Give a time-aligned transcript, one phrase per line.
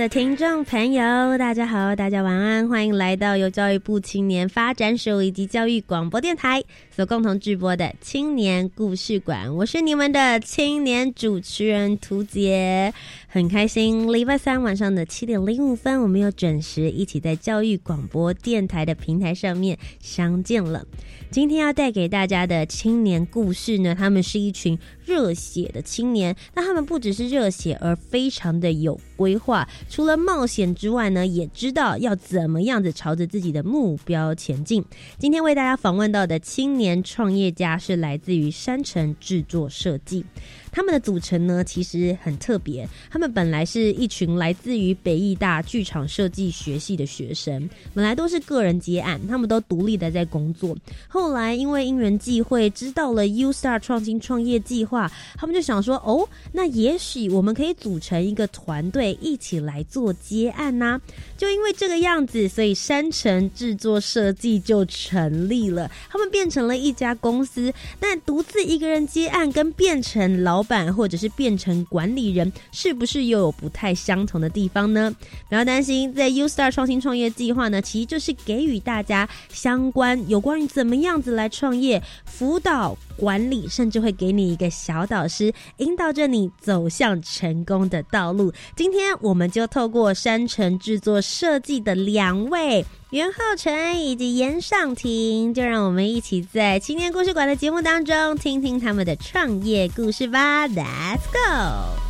[0.00, 9.54] 的听众朋友，大家好，大家晚安，欢迎来到由教育部青年发展署以及教育广播电台所共同直播的青年故事馆。
[9.54, 12.94] 我是你们的青年主持人涂杰，
[13.28, 20.86] 很开心，礼拜三晚上的七点零五分，我们又准时一起在教育广播电台的平台上面相见了。
[21.30, 26.34] 今天要带给大家的青年故事呢，他们是一群热血的青年。
[26.54, 29.68] 那他们不只是热血，而非常的有规划。
[29.90, 34.82] 除了冒险之外呢，也知道要怎么样子朝着自己的目标前进。
[35.18, 40.24] 今天为大家访问到的青年创业家是来自于山城制作设计。
[40.72, 42.88] 他们的组成呢，其实很特别。
[43.10, 50.74] 他们本来是一群来自于北艺大剧场设计学系的学生，本来都是个人接案，他们都独立的在工作。
[51.08, 61.00] 后来因为因缘际会，知道了 U Star 创新创业计划，他们就想说：哦，那也许我们可以组成一个团队，一起来做接案呐。
[61.36, 65.90] 就因为这个样子，所以山城制作设计就成立了。
[66.08, 70.50] 他们变成了一家公司，但独自一个人接案，跟变成老。
[70.50, 75.10] 老板或者是变成管理人，是不是又有不太相同的地方呢？
[75.48, 88.50] 不要担心，在 U Star 创新创业计划呢，其实就是给予大家相关有关于怎么样子来创业辅导管理，甚至会给你一个小导师，引导着你走向成功的道路。
[88.74, 92.84] 今天我们就透过山城制作设计的两位。
[93.10, 100.66] 袁浩辰以及严尚婷，就让我们一起在青年故事馆的节目当中听听他们的创业故事吧。
[100.66, 102.09] Let's go。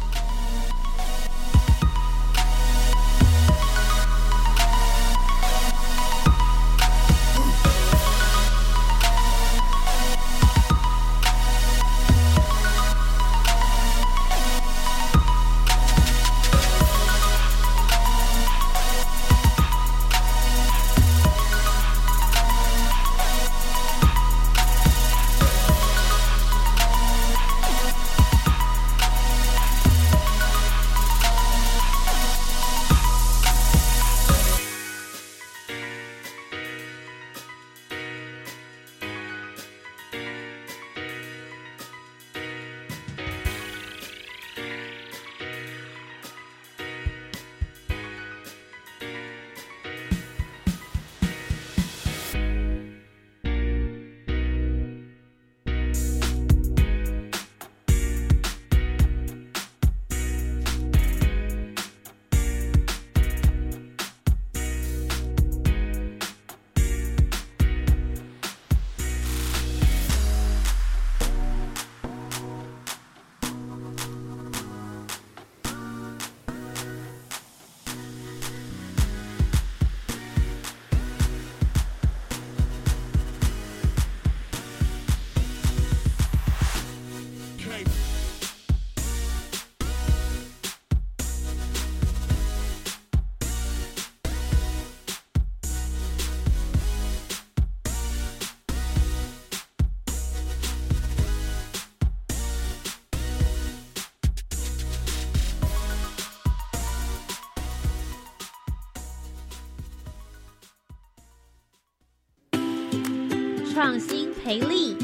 [113.82, 114.94] 创新培力，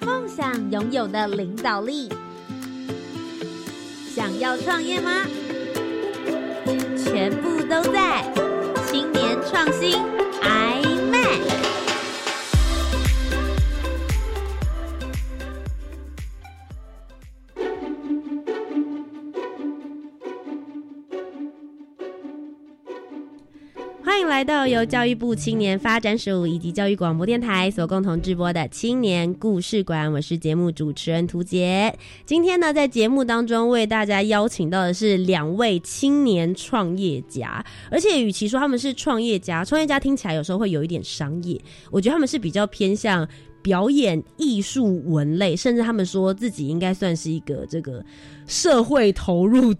[0.00, 2.08] 梦想拥有的领导力，
[4.08, 5.26] 想要创业吗？
[6.96, 8.24] 全部都在
[8.86, 10.02] 青年创新
[24.42, 30.12] 来到由教育部青年发展署以及教育广播电台所共同直播的青年故事馆。
[30.12, 31.96] 我是节目主持人涂杰。
[32.26, 41.56] 今天呢，在节目当中为大家邀请到的是两位青年创业家，而且与其说他们是创业家，创业家听起来有时候会有一点商业，
[41.92, 43.28] 我觉得他们是比较偏向
[43.62, 48.04] 表演艺术文类，甚至他们说自己应该算是一个这个
[48.46, 49.74] 社会投入。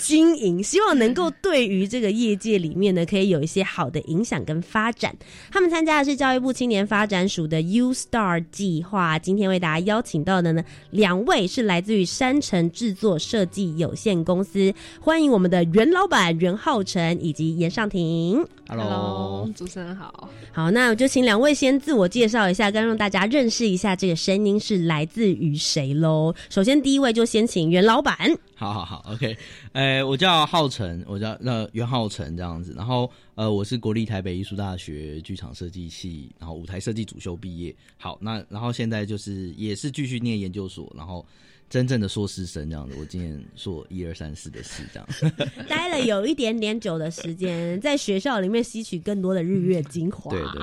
[0.00, 5.12] 经营，希望能够对于这个业界里面呢，可以有一些好的影响跟发展。
[5.50, 9.18] 他们参加的是教育部青年发展署的 U Star 计划。
[9.18, 10.62] 今天为大家邀请到的呢，
[10.92, 18.46] 两位是来自于山城制作设计有限公司，欢迎我们的袁老板袁浩成以及严尚婷。
[18.68, 20.30] Hello，主持人好。
[20.52, 26.32] 好，那我就请两位先自我介绍一下，跟让大家认识一下这个声音是来自于谁喽。
[26.48, 28.07] 首先第一位就先请袁老板。
[28.54, 29.36] 好好好，OK，
[29.72, 37.74] 呃，我叫浩辰，我叫那袁浩辰这样子，然后呃，我是国立台北艺术大学剧场设计系，然后舞台设计主修毕业。
[37.96, 41.24] 好，那然后现在就是也是继续念研究所，然后。
[41.68, 45.08] 真正的硕士生这样子，我今年硕一二三四的四这样，
[45.68, 50.30] 待了有一点点久的时间，在学校里面吸取更多的日月精华。
[50.30, 50.62] 对对。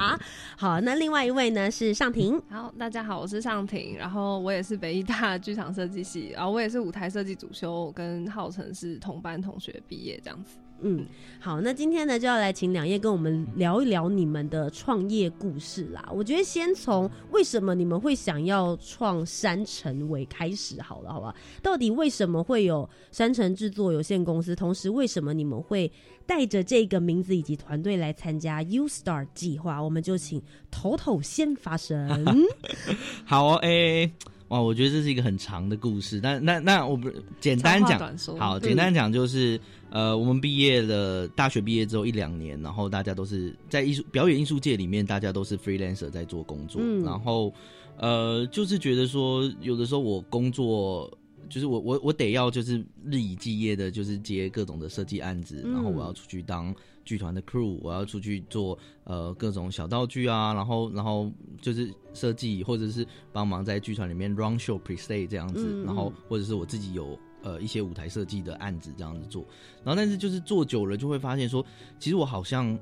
[0.57, 2.41] 好，那另外一位呢是尚婷。
[2.49, 10.55] 好，大家好，我是尚婷，然后我也是北艺大剧场设计系，然后我也是舞台设计主修，跟浩辰是同班同学毕业这样子。
[10.87, 11.03] 嗯，
[11.39, 16.07] 好，那今天呢就要来请两叶跟我们聊一聊你们的创业故事啦。
[16.13, 21.35] 我觉得先从为什么你们会想要创山城为开始好了，好吧？
[21.63, 24.55] 到底为什么会有山城制作有限公司？
[24.55, 25.91] 同时，为什么你们会
[26.27, 29.81] 带着这个名字以及团队来参加 U Star 计划？
[29.81, 30.39] 我们就请
[30.69, 32.47] 头头先发声。
[33.25, 34.11] 好哦，哎。
[34.49, 37.09] 哇，我觉得这是一个很长的故事，但那那我不
[37.39, 39.59] 简单讲，好，简单讲就是，
[39.89, 47.51] 呃，我们毕业了，大学毕业之后一两年，然后大家都是在艺术表演艺术界里面，大家都是 freelancer 在做工作，然后
[47.97, 51.11] 呃，就是觉得说，有的时候我工作，
[51.49, 56.73] 就是我我我得要就是日以继夜的，就是接各种的设计案子，然后我要出去当。
[57.05, 61.31] 剧团的 crew，我要出去做呃各种小道具啊，然后然后
[61.61, 69.45] 就是设计或者是帮忙在剧团里面 run show pre stay 这样子，然后或者是我自己有呃一些舞台设计的案子这样子做，
[69.83, 71.63] 然后但是就是做久了就会发现说，
[71.99, 72.77] 其实我好像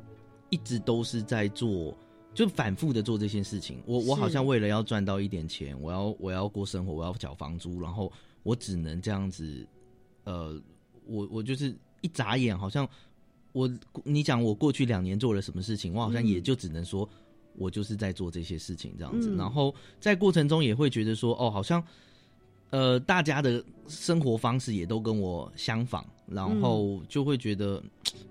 [0.50, 1.94] 一直都是在做，
[2.34, 3.84] 就反复的做这些事情。
[3.86, 8.10] 我我好像为了要赚到一点钱，我要我要过生活，我要缴房租，然后
[8.42, 9.68] 我只能这样子，
[10.24, 10.58] 呃，
[11.06, 12.88] 我我就是一眨眼好像。
[13.54, 13.72] 我
[14.04, 17.08] 你讲我过去两年做了什么事情，我好像也就只能说，
[17.56, 19.34] 我就是在做这些事情这样子。
[19.36, 21.82] 然后在过程中也会觉得说，哦，好像
[22.72, 27.82] 呃大家的生活方式也都跟我相仿，然后就会觉得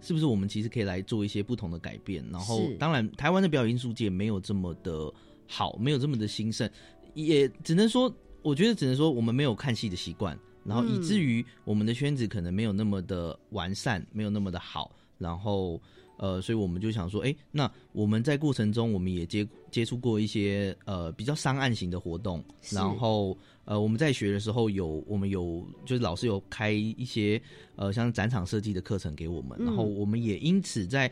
[0.01, 2.25] 是不是我们其实可以来做一些不同的改变。
[2.31, 5.13] 然后当然台湾的表演艺术界没有这么的
[5.47, 6.69] 好，没有这么的兴盛，
[7.15, 14.91] 也只能说，我觉得只能说我们没有看戏的习惯，然后以至于我们的圈子可能没有那么的完善，没有那么的好。
[15.23, 15.81] 然后，
[16.19, 22.45] 呃，所以我们就想说，哎，那我们在过程中，我们也接接触过一些呃比较商案型的活动。
[22.71, 27.41] 然后，呃，我们在学的时候有，我们有就是老师有开一些
[27.77, 29.57] 呃像展场设计的课程给我们。
[29.59, 31.11] 然后，我们也因此在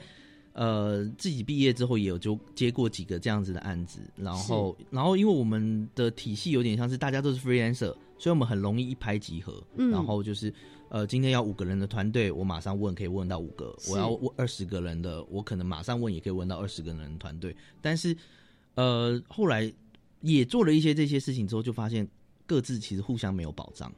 [0.53, 4.01] 呃自己毕业之后，也有就接过几个这样子的案子。
[4.17, 9.63] 然后，然后因为我们的体系有点像是大家都是 freelancer，所以我们很容易一拍即合。
[9.77, 10.53] 嗯然后就是。
[10.91, 17.55] 呃，今天要五个人的团队，我马上问可以问到五个；我要问二十个人的，我可能马上问也可以问到二十个人的团队。
[17.81, 18.15] 但是，
[18.75, 19.73] 呃，后来
[20.21, 22.07] 也做了一些这些事情之后，就发现
[22.45, 23.93] 各自其实互相没有保障，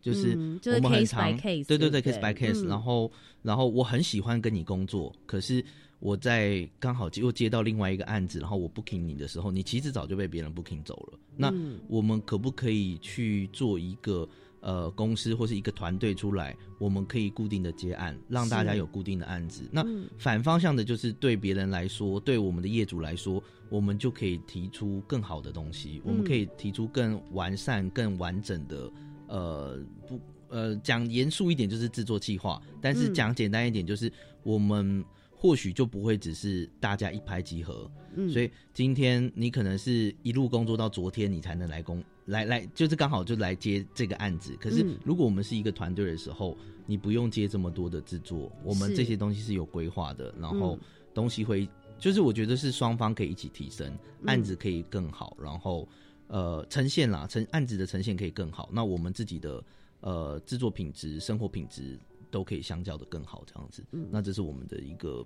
[0.00, 0.28] 就是
[0.76, 2.64] 我们很常对对对 case by case。
[2.68, 3.10] 然后，
[3.42, 5.64] 然后我很喜欢跟你工作，可是
[5.98, 11.18] 我在刚好又接到另外一个案子，然后我 booking 你的时候，你其实早就被别人 booking 走了。
[11.36, 11.52] 那
[11.88, 14.28] 我们可不可以去做一个？
[14.60, 19.68] 呃，公司或是一个团队出来，我们可以固定的接案，让大家有固定的案子。
[19.70, 19.84] 那
[20.18, 28.90] 反方向的，就是对别人来说，对我们的业主来说，我们就可以提出更好的东西，我们可以提出更完善、更完整的。
[29.28, 34.12] 呃，不，呃，讲严肃一点就是制作计划，但是讲简单一点就是
[34.42, 35.04] 我们。
[35.40, 37.88] 或许就不会只是大家一拍即合，
[38.28, 44.56] 所以今天你可能是一路工作到昨天，你才能来工来来，就是刚好就来接这个案子。
[44.60, 46.56] 可是如果我们是一个团队的时候，
[46.86, 50.78] 你不用接这么多的制作，我们这些东西是有规划的，然后
[51.12, 51.68] 东西会
[51.98, 53.92] 就是我觉得是双方可以一起提升，
[54.26, 55.88] 案子可以更好，然后
[56.28, 59.64] 呃呈现啦，呈案子的呈现可以更好，那我们自己的
[60.00, 61.98] 呃制作品质、生活品质。
[62.30, 65.24] 都可以相较的更好，这样子，那这是我们的一个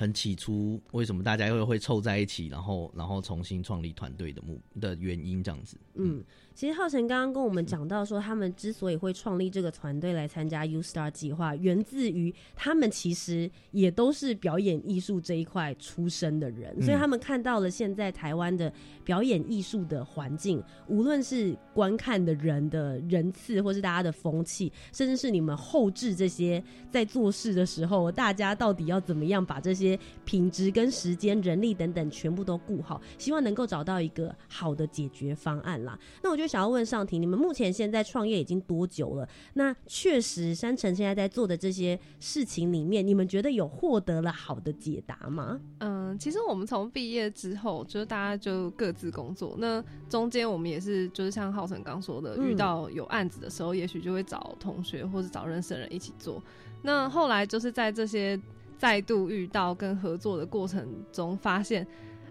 [0.00, 5.76] 很起初为什么大家又会凑在一起，然后然后重新创立团队的目的原因这样子。
[5.92, 18.70] 嗯，其实浩辰刚刚跟我们讲到说，他们之所以会创立这个团队来参加 U Star 计划，源自于他们其实也都是表演艺术这一块出身的人，所以他们看到了现在台湾的
[19.04, 35.98] 表演艺术的环境，无论是观看的人的人次，或是大家的风气，甚至是你们后置这些在做事的时候，大家到底要怎么样把这些品质跟时间、人力等等全部都顾好，希望能够找到一个好的解决方案啦。
[36.22, 39.28] 那我就想要问上庭，你们目前现在创业已经多久了？
[39.54, 45.60] 那确实山城现在在做的这些事情里面，你们觉得有获得了好的解答吗？
[45.78, 49.54] 嗯，其实我们从毕业之后，就是大家就各自工作。
[49.58, 56.42] 那中间我们也是，就是像浩辰刚说的，遇到有案子的时候，也许就会找同学或者找认识的人一起做。
[56.82, 58.40] 那后来就是在这些。
[58.80, 61.86] 再度遇到跟合作的过程中，发现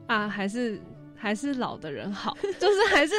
[0.08, 0.82] 啊，还是
[1.20, 3.14] 还是老的人好， 就是还是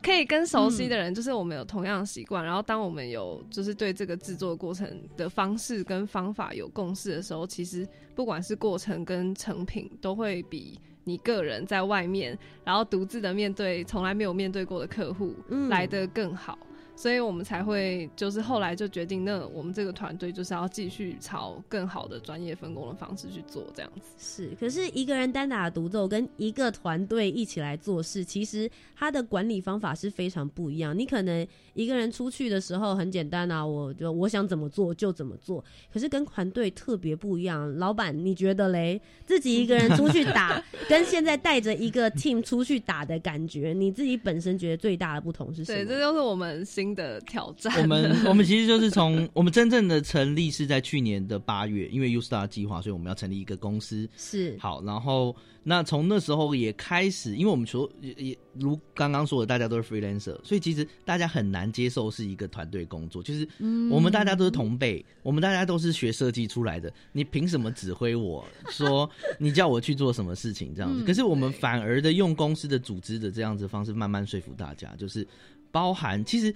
[0.00, 2.44] 可以跟熟悉的人，就是我们有同样的习惯。
[2.44, 15.34] 然后，当我们有就是对这个制作过程的方式跟方法有共识的时候，其实不管是过程跟成品，都会比你个人在外面，然后独自的面对从来没有面对过的客户
[15.68, 16.56] 来的更好。
[17.00, 24.10] 所以我们才会就是后来就决定，那我们这个团队就是要继续朝更好的专业分工的方式去做这样子。
[24.18, 30.94] 是，可是一个人单打独斗跟一个团队一起来做事，其实他的管理方法是非常不一样。
[30.98, 35.64] 你可能一个人出去的时候很简单啊，我就我想怎么做就怎么做。
[35.90, 37.74] 可是跟团队特别不一样。
[37.78, 39.00] 老板，你觉得嘞？
[39.24, 45.78] 自己一个人出去打， 跟现在带着一个 team 出去打的感觉，你自己本身觉得最大的不同是什么？
[45.78, 47.00] 对，这就是我们新。
[47.00, 54.08] 的挑战，我们 我们其实就是从我们真正的成立是在去年的八月，因为 U Star 计划，所以我们要成立一个公司。
[54.16, 63.22] 是好，然后那从那时候也开始，因为我们说也也如刚刚说的，大家都是 freelancer，所以其实大家很难接受是一个团队工作。
[63.22, 63.46] 就是
[63.88, 71.04] 我们大家都是同辈，我们大家都是学设计出来的，你凭什么指挥我说 你叫我去做什么事情这样子？
[71.04, 75.24] 可是我们反而的用公司的组织的这样子方式，慢慢说服大家，就是
[75.70, 76.52] 包含其实。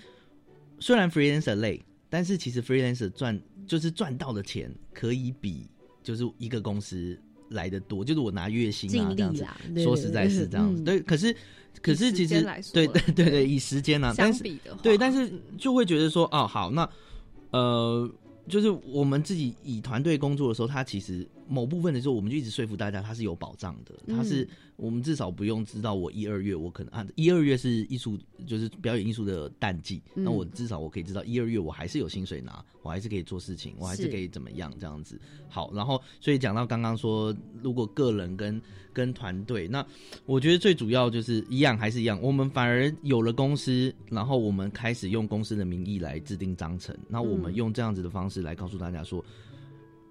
[0.79, 5.67] 虽然 freelancer 累，但是其实 freelancer 赚就是赚到的钱可以比
[6.03, 7.19] 就是一个公司
[7.51, 9.45] 来的多，就是我拿月薪啊这样子。
[9.83, 11.01] 说实在是这样子，对。
[11.01, 11.35] 可是
[11.83, 14.45] 可是其实对 对对对，以时间啊，但是
[14.83, 16.89] 对，但是就会觉得说哦好，那
[17.51, 18.11] 呃。
[18.47, 23.95] 就是我们自己以团队工作的时候，他其实某部分的时候，我们就一直说服大家，它是有保障的。
[24.15, 35.19] 它是我们至少不用知道我一二月我可能啊一二月是艺术就是表演艺术的淡季，那我至少我可以知道一二月我还是有薪水拿，我还是可以做事情，我还是可以怎么样这样子。
[35.49, 38.61] 好，然后所以讲到刚刚说，如果个人跟
[38.93, 39.85] 跟团队，那
[40.27, 48.45] 我觉得最主要就是一样还是一样，我们反而有了公司，然后我们开始用公司的名义来制定章程，那我们用这样子的方式。
[48.45, 49.25] 来告诉大家说，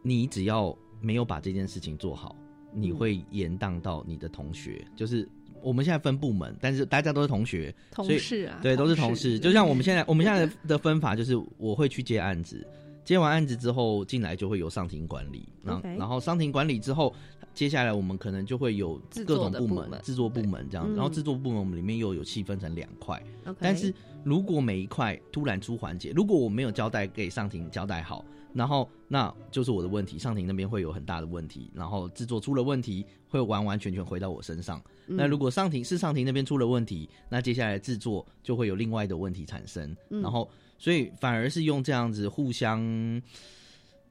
[0.01, 2.33] 你只要没有把这件事情做好，
[2.73, 4.83] 你会延宕到你的同学。
[4.95, 5.27] 就是
[5.61, 9.37] 我们现在分部门，但是大家都是同学，同事啊，对，都是同事。
[9.37, 12.65] 就像我们现在， 我们现在的分法就是，我会去接案子，
[13.03, 17.13] 接完案子之后进来就会有上庭管理，然后然后上庭管理之后，
[17.53, 23.21] 接下来我们可能就会有各种部门，制作部门这样，然后制作部门我们里面又有细分成两块，
[23.59, 23.93] 但是。
[24.25, 34.81] 如果每一块突然出环节，如果我没有交代给上庭交代好，然后那就是我的问题，上庭那边会有很大的问题，然后制作出了问题，会完完全全回到我身上。
[35.05, 39.95] 那如果上庭是上庭那边出了问题，那接下来制作就会有另外的问题产生。
[40.09, 43.21] 然后，所以反而是用这样子互相。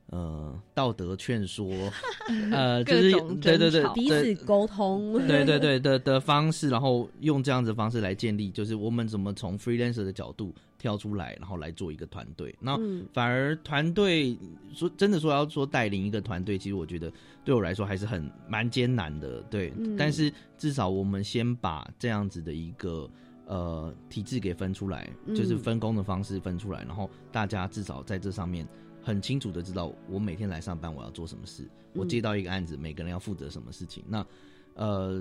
[0.08, 1.66] 呃，道德劝说，
[2.52, 12.52] 呃，就是对对对，彼此沟通， 对对对的的方式，然后用这样子方式来建立，就是我们怎么从 freelancer 的角度跳出来，然后来做一个团队。
[12.58, 12.76] 那
[13.12, 14.36] 反而团队
[14.74, 17.12] 说真的说要说带领一个团队，其实我觉得
[17.44, 19.72] 对我来说还是很蛮艰难的，对。
[19.96, 23.08] 但是至少我们先把这样子的一个
[23.46, 28.66] 呃体制给分出来，就是分工的方式分出来，然后大家至少在这上面。
[29.04, 34.04] 很清楚的知道我每天来上班我要做什么事，我接到一个案子，每个人要负责什么事情。
[34.06, 34.24] 那，
[34.74, 35.20] 呃，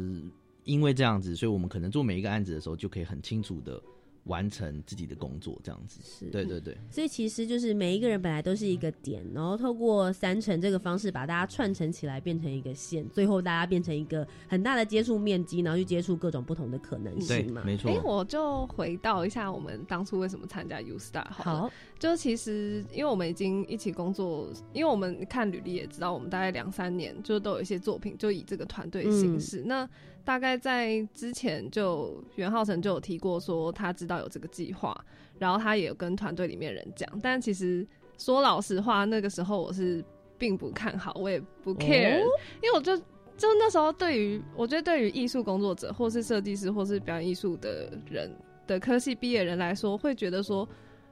[0.65, 3.82] 因为这样子，所以我们可能做每一个案子的时候，就可以很清楚的
[4.25, 6.78] 完成自己的工作，这样子是对对对。
[6.90, 17.63] 所以其实就是每一个人本来都是一个点，然后透过三层这个方式把大家串成起来，变成一个线，最后大家变成一个很大的接触面积，然后去接触各种不同的可能性嘛。
[17.66, 17.90] 没错。
[17.90, 21.25] 哎，我就回到一下我们当初为什么参加 U Star。
[21.32, 29.63] 好，就其实因为我们已经一起工作，因为我们看履历也知道，我们大概两三年就都有一些作品，就以这个团队形式。
[29.66, 29.90] 那
[30.24, 34.96] 大概在之前就袁浩成就有提过说他知道有这个计划，
[35.38, 37.86] 然后他也有跟团队里面人讲，但其实
[38.18, 40.04] 说老实话，那个时候我是
[40.38, 42.20] 并不看好，我也不 care，
[42.62, 42.98] 因为我就
[43.38, 48.32] 就那时候对于我觉得对于艺术工作者或是设计师或是表演艺术的人
[48.68, 50.68] 的科系毕业人来说，会觉得说。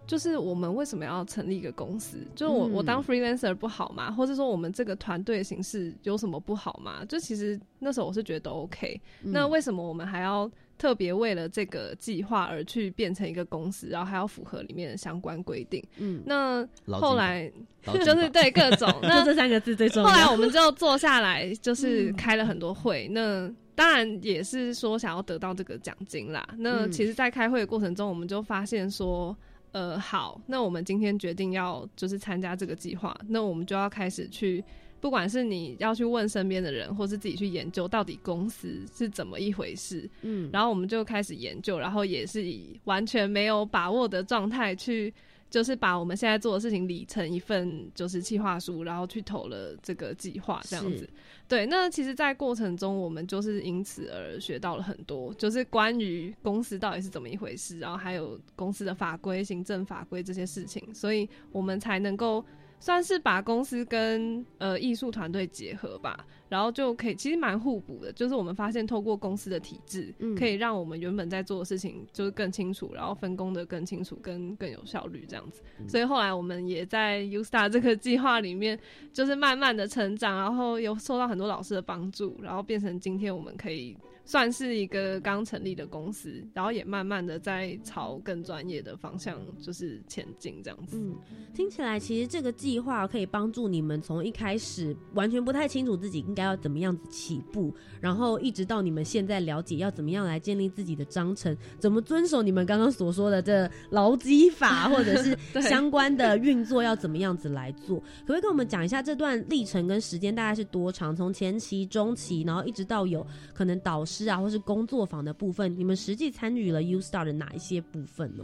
[0.10, 2.18] 就是我们为什么要成立一个公司？
[2.36, 4.10] 就是我我当 freelancer 不好吗？
[4.10, 7.06] 或者说我们这个团队形式有什么不好吗？
[7.06, 9.00] 就其实那时候我是觉得都 OK。
[9.22, 10.50] 那为什么我们还要
[10.80, 15.80] 特别为了这个计划而去变成一个公司，然后还要符合里面的相关规定？
[15.98, 17.48] 嗯，那后来
[18.04, 20.10] 就是对各种， 那这三个字最重要。
[20.10, 23.08] 后来我们就坐下来，就是开了很多会。
[23.10, 26.44] 那当然也是说想要得到这个奖金啦。
[26.58, 29.38] 那其实，在开会的过程中，我们就发现说。
[29.72, 34.64] 呃，好，那我们今天决定要就是参加这个计划，那我们就要开始去，
[35.00, 45.14] 不管是你要去问身边的人，或是自己去研究到底公司是怎么一回事，嗯，然后我们就开始研究，然后也是以完全没有把握的状态去。
[45.50, 51.10] 就是把我们现在做的事情理成一份就是计划书，然后去投了这个计划，这样子。
[51.48, 62.46] 对，那其实，在过程中，我们就是因此而学到了很多，就是关于公司到底是怎么一回事，然后还有公司的法规、行政法规这些事情，所以我们才能够。
[62.80, 68.12] 算是把公司跟呃艺术团队结合吧，然后就可以其实蛮互补的。
[68.14, 75.62] 就是我们发现透过公司的体制，嗯可以让我们原本在做的事情就是更清楚，然后分工的更清楚，跟更有效率这样子。
[75.88, 78.80] 所以后来我们也在 U Star 这个计划里面，
[79.12, 83.98] 就是慢慢的成长，然后有受到很多老师的帮助，然后变成今天我们可以。
[84.30, 91.00] 算是一个刚成立的公司，然后也慢慢的在朝更专业的方向就是前进这样子。
[91.00, 91.16] 嗯，
[91.52, 108.00] 听起来其实这个计划可以帮助你们从一开始完全不太清楚自己应该要怎么样子起步，然后一直到你们现在了解要怎么样来建立自己的章程，怎么遵守你们刚刚所说的这劳基法或者是 相关的运作要怎么样子来做？
[108.00, 111.16] 可不可以跟我们讲一下这段历程跟时间大概是多长？
[111.16, 114.19] 从前期、中期，然后一直到有可能导师。
[114.28, 118.44] 啊，或是工作坊的部分，你们实际参与了 U Star 的哪一些部分呢？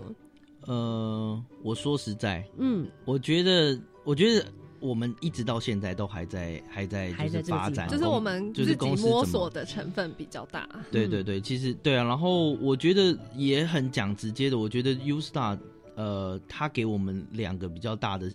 [0.67, 4.45] 呃，我说实在，嗯，我觉得，我觉得
[4.79, 10.67] 我们一直到现在都还在，还在，还在发展，就是我们就是自己摸索的成分比较大。
[10.91, 15.57] 对对对，其实对啊，然后我觉得也很讲直接的，我觉得 U Star，
[15.95, 18.31] 呃，他给我们两个比较大的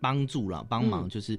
[0.00, 1.38] 帮助啦，帮忙就是。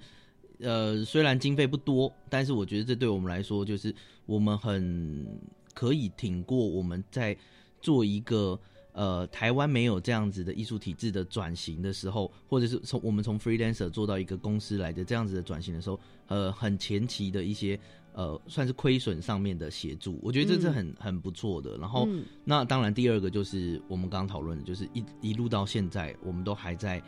[0.62, 3.96] 呃，虽然经费不多，但是我觉得这对我们来说，就是
[4.26, 5.26] 我们很
[5.74, 7.36] 可以挺过我们在
[7.80, 8.60] 做一个
[8.92, 17.80] 呃台湾没有这样子的艺术体制的转型的时候，或者是从我们从 freelancer 做到一个公司来的这样子的转型的时候，呃，很前期的一些
[18.12, 21.78] 呃算是亏损上面的协助，我觉得这是很很不错的。
[21.78, 22.06] 然后，
[22.44, 27.02] 那当然第二个就是我们刚刚讨论的，就是一一路到现在，我们都还在。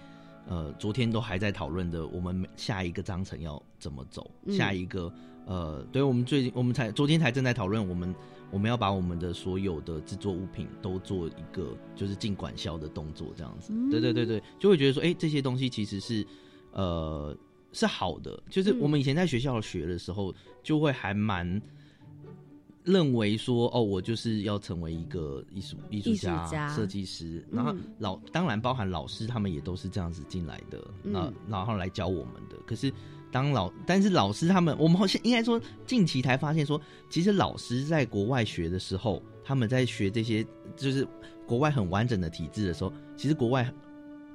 [0.47, 4.30] 呃，昨天都还在讨论的，我们下一个章程要怎么走？
[4.49, 5.12] 下一个，
[5.45, 8.15] 呃，对，我们最近我们才昨天才正在讨论，我们
[8.51, 13.73] 我们要把我们的所有的制作物品都做一个就是进管销的动作，这样子。
[13.89, 16.25] 对对对对，就会觉得说，哎，这些东西其实是
[16.71, 17.38] 呃
[17.71, 21.62] 是好的，就是我们以前在学校学的时候，就会还蛮。
[22.84, 32.58] 认为说哦，我就是要成为一个艺术艺术家、设计师，然后老当然包含老师，他们也都是这样子进来的，那然后来教我们的。
[32.65, 32.91] 可是
[33.32, 41.08] 当老，但是老师他们，我们好像应该说近期才发现说，其实老师在国外学的时候，他们在学这些就是
[41.46, 43.72] 国外很完整的体制的时候，其实国外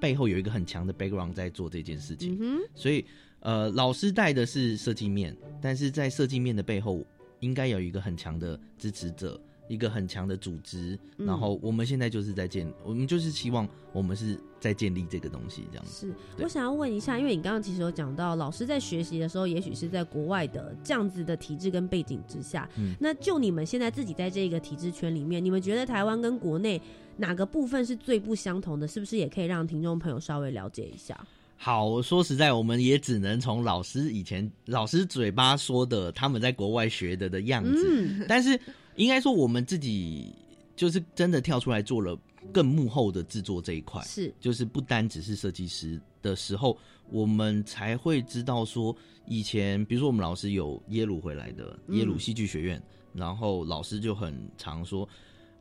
[0.01, 2.39] 背后有一个很强的 background 在做这件事情。
[2.41, 3.05] 嗯所以
[3.41, 7.05] 呃，老师带的是设计面，但是在设计面的背后。
[7.41, 10.99] 应该有一个很强的支持者，一个很强的组织。
[11.17, 16.13] 然后我们现在就是在建，我们就是希望我们是在建立这个东西，这样是。
[16.39, 22.69] 我想要问一下，因为你刚刚其实有讲到，老师在学习的时候，也许是在国外的这样子的体制跟背景之下。
[22.77, 22.95] 嗯。
[23.01, 26.81] 那就你们现在自己在这个体制圈里面，你们觉得台湾跟国内
[27.19, 28.87] 哪个部分是最不相同的？
[28.87, 31.19] 是不是也可以让听众朋友稍微了解一下？
[31.57, 38.27] 好，说实在，我们也只能从老师以前老师嘴巴说的，他们在国外学的的样子。
[38.29, 38.59] 但是，
[38.97, 40.33] 应该说我们自己
[40.77, 42.17] 就是真的跳出来做了
[42.53, 46.77] 更幕后的制作这一块，是就是不单只是设计师的时候，
[47.11, 48.95] 我们才会知道说，
[49.27, 52.81] 以前比如说我们老师有耶鲁回来的耶鲁戏剧学院，
[53.13, 55.09] 然后老师就很常说。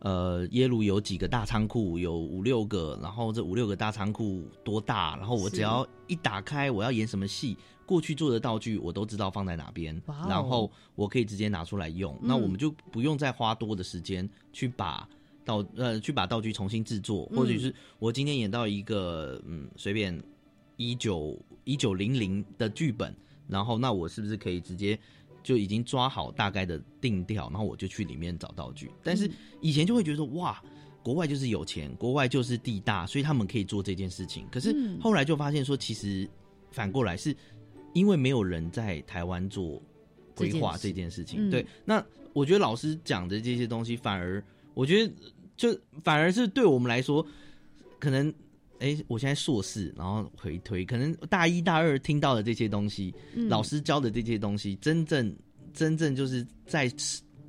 [0.05, 5.17] 呃，耶鲁有几个大仓库，有五六个，然后这五六个大仓库多大？
[5.17, 12.15] 然后我只要一打开，我要演什么戏，过去做的道具我都知道放在哪边，然后我可以直接拿出来用。
[12.21, 15.09] 那我们就不用再花多的时间去把
[15.43, 20.21] 道呃去把道具重新制作，或者是我今天演到一个嗯随便
[20.77, 23.11] 一九一九零零的剧本，
[23.47, 24.99] 然后那我是不是可以直接？
[25.45, 28.89] 就已经抓好大概的定调，然后我就去里面找道具。
[29.03, 29.29] 但是
[29.61, 30.59] 以前就会觉得哇，
[31.03, 34.47] 国外就是有钱，国外就是地大，所以他们可以做这件事情。
[34.51, 36.27] 可是后来就发现说，其实
[36.71, 37.35] 反过来是
[37.93, 39.79] 因为没有人在台湾做
[40.33, 41.47] 规划这件事情。
[41.51, 42.03] 对，那
[42.33, 45.13] 我觉得老师讲的这些东西，反而我觉得
[45.55, 47.23] 就反而是对我们来说，
[47.99, 48.33] 可能。
[48.79, 53.13] 哎，我现在硕士，然后回推，可能大一大二听到的这些东西，
[53.47, 55.35] 老师教的这些东西，真正
[55.73, 56.91] 真正就是在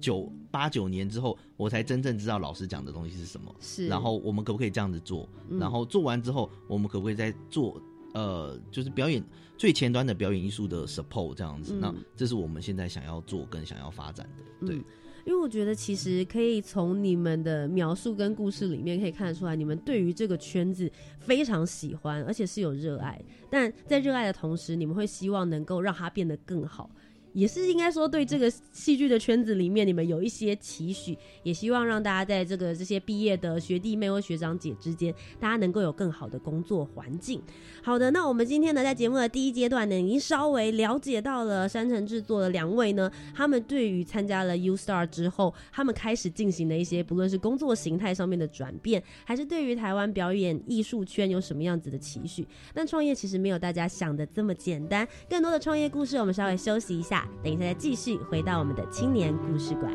[0.01, 3.55] 九八九年之后，我才真正知道老师讲的东西是什么。
[3.61, 5.29] 是，然后我们可不可以这样子做？
[5.59, 7.81] 然后做完之后，我们可不可以再做？
[8.15, 9.23] 呃，就是表演
[9.59, 11.75] 最前端的表演艺术的 support 这样子。
[11.75, 14.81] 那这是我们现在想要做跟想要发展的，对。
[15.27, 23.21] 因为我觉得，其实可以从你们的描述跟故事里面可以看得出来，你们对于这个圈子非常喜欢，而且是有热爱。
[23.51, 26.89] 但在热爱的同时，你们会希望能够让它变得更好。
[27.37, 37.43] 也是应该说，对这个戏剧的圈子里面，你们有一些期许，也希望让大家在这个这些毕业的学弟妹或学长姐之间，大家能够有更好的工作环境。
[37.83, 52.49] 好的，那我们今天呢，在节目的第一阶段呢，已经稍微了解到了山城制作的两位呢，他们对于参加了 U Star 之后，他们开始进行的一些，不论是工作形态上面的转变，还是对于台湾表演艺术圈有什么样子的期许。
[52.73, 57.26] 但创业其实没有大家想的这么简单，更多的创业故事，我们稍微休息一下。
[57.43, 59.93] 等一下，再继续回到我们的青年故事馆。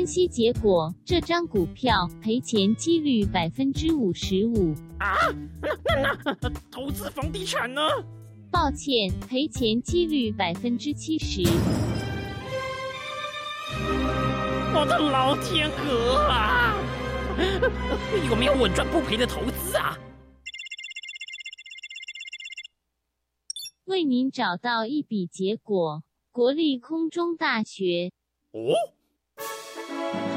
[0.00, 4.72] 分析结果：这张股票赔钱几率百分之五十五。
[4.98, 5.14] 啊，
[5.60, 7.82] 那那那投资房地产呢？
[8.50, 11.42] 抱歉，赔钱几率百分之七十。
[14.74, 16.74] 我的老天鹅啊！
[18.26, 19.98] 有没有稳赚不赔的投资啊？
[23.84, 28.10] 为您找到一笔结果：国立空中大学。
[28.52, 28.72] 哦。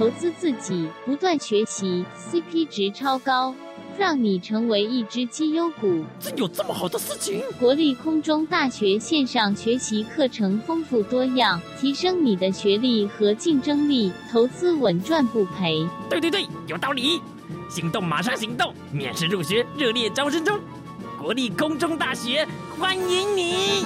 [0.03, 3.55] 投资自己，不断学习，CP 值超高，
[3.97, 6.03] 让你成为一只绩优股。
[6.19, 7.41] 真有这么好的事情？
[7.57, 15.87] 国立空中大学线上学习课程丰富多样，提升你的学历和竞争力，投资稳赚不赔。
[16.09, 17.21] 对对对，有道理！
[17.69, 18.73] 行动，马上行动！
[18.91, 20.59] 免试入学，热烈招生中！
[21.17, 22.45] 国立空中大学
[22.77, 23.85] 欢迎你！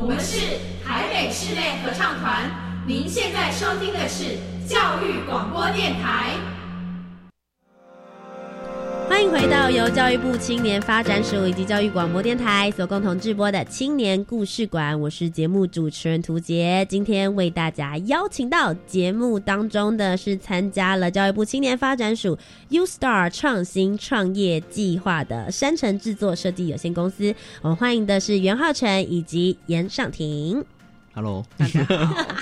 [0.00, 2.50] 我们是台北室内合唱团，
[2.86, 6.47] 您现在收听的是教育广播电台。
[9.08, 16.86] 欢迎回到由教育部青年发展署以及教育广播电台所共同制播的青年故事馆，我是节目主持人涂杰。
[16.88, 27.34] 今天为大家邀请到节目当中的是参加了教育部青年发展署 U Star 创新创业计划的山城制作设计有限公司。
[27.62, 30.64] 我们欢迎的是袁浩辰以及严尚婷。
[31.14, 31.44] Hello，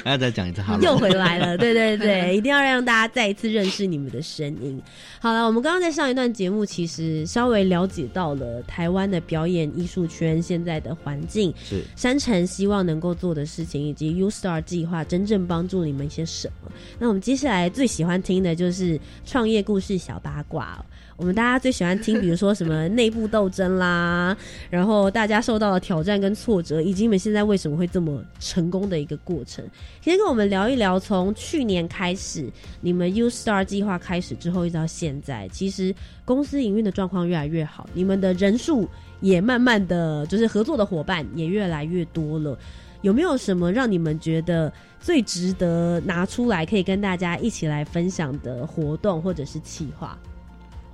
[0.04, 4.80] 还 要再讲一次 Hello，又回来了，对对对， 一定要让大家再一次认识你们的声音。
[5.18, 16.70] 好了，我们刚刚在上一段节目，其实稍微了解到了台湾的表演艺术圈现在的环境，是山城希望能够做的事情，以及 U Star 计划真正帮助你们一些什么。
[16.98, 20.84] 那我们接下来最喜欢听的就是创业故事小八卦。
[21.16, 24.36] 我们大家最喜欢听，比如说什么内部斗争啦，
[24.68, 29.64] 然后大家受到的挑战跟挫折，以及你们现在为什么会这么成功的一个过程。
[30.02, 32.50] 先跟我们聊一聊，从去年开始，
[32.82, 38.86] 你们 U Star 计划开始之后，一直到现在，其实公司营运的状况越来越好，你们的人数
[39.20, 42.58] 也慢慢的就是合作的伙伴也越来越多了。
[43.00, 50.18] 有没有什么让你们觉得最值得拿出来可以跟大家一起来分享的活动或者是企划？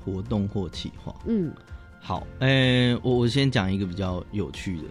[0.04, 1.52] 活动或企划，嗯，
[2.00, 4.84] 好，诶，我我先讲一个比较有趣的，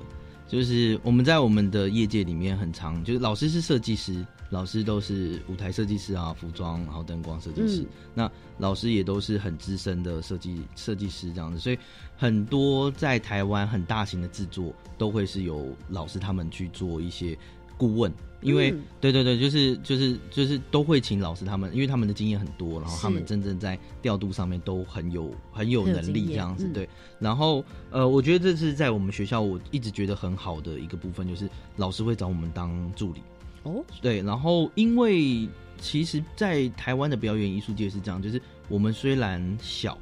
[0.48, 11.78] 就是我们在我们的业界里面很常，就是老师是设计师，老师都是舞台设计师啊，服装然后灯光设计师，那老师也都是很资深的设计设计师这样子，所以
[12.18, 17.38] 很多在台湾很大型的制作都会是由老师他们去做一些
[17.78, 18.12] 顾问。
[18.42, 26.68] 因为对对对，就是就是就是都会请老师他们，因为他们的经验很多，然后他们真正在调度上面都很有很有能力这样子。
[26.74, 33.22] 对，然后呃，我觉得这是在我们学校我一直觉得很好的一个部分，就是老师会找我们当助理。
[33.64, 35.48] 哦，对，然后因为
[35.80, 39.98] 其实，在台湾的表演艺术界是这样，就是我们虽然小，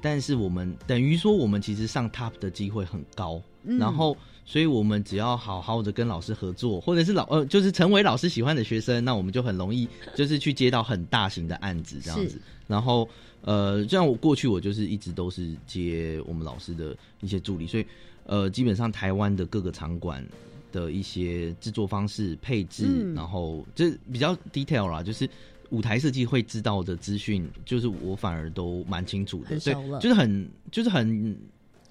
[0.00, 4.16] 但是我们等于说我们其实上 top 的机会很高，然后。
[4.44, 12.40] 所以，我们只要好好的跟老师合作，或者是老呃，就是成为老师喜欢的学生，那我们就很容易，就是去接到很大型的案子这样子。
[12.66, 13.08] 然后，
[13.42, 17.86] 呃，像我过去我就是一直都是接我们老师的一些助理，所以，
[18.24, 20.24] 呃，基本上台湾的各个场馆
[20.70, 25.28] 的一些制作方式、配置，然后这比较 detail 啦，就是
[25.70, 31.36] 舞台设计会知道的资讯，就是我反而都蛮清楚的，对，就是很就是很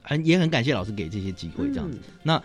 [0.02, 1.98] 很也很感谢老师给这些机会这样子。
[2.24, 2.42] 那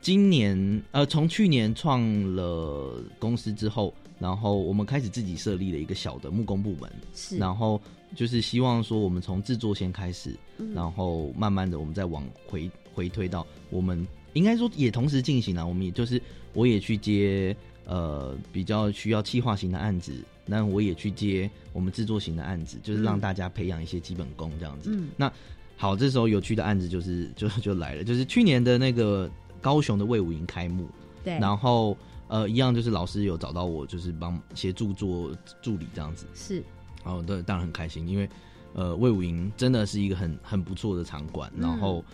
[0.00, 2.02] 今年呃，从去年创
[2.34, 7.80] 了公司之后，然后我们开始自己设立了一个小的木工部门，是，然后
[8.16, 10.34] 就是希望说我们从制作先开始，
[10.74, 16.20] 然后慢慢的我们再往回回推到我们应该说也同时进行了，我们也就是
[16.52, 17.56] 我也去接。
[17.86, 20.12] 呃，比较需要企划型的案子，
[20.46, 24.90] 那我也去接我们制作型的案子，就是让大家培养一些基本功这样子。
[24.92, 25.32] 嗯那
[25.80, 29.30] 好，这时候有趣的案子就是就就来了，就是去年的那个
[29.62, 30.86] 高雄的魏武营开幕，
[31.24, 31.96] 对，然后
[32.28, 36.26] 呃一样就是老师有找到我，就是帮协助做助理这样子。
[36.34, 36.62] 是，
[37.04, 38.28] 哦，对，当然很开心，因为
[38.74, 42.04] 呃魏武营真的是一个很很不错的场馆，然后。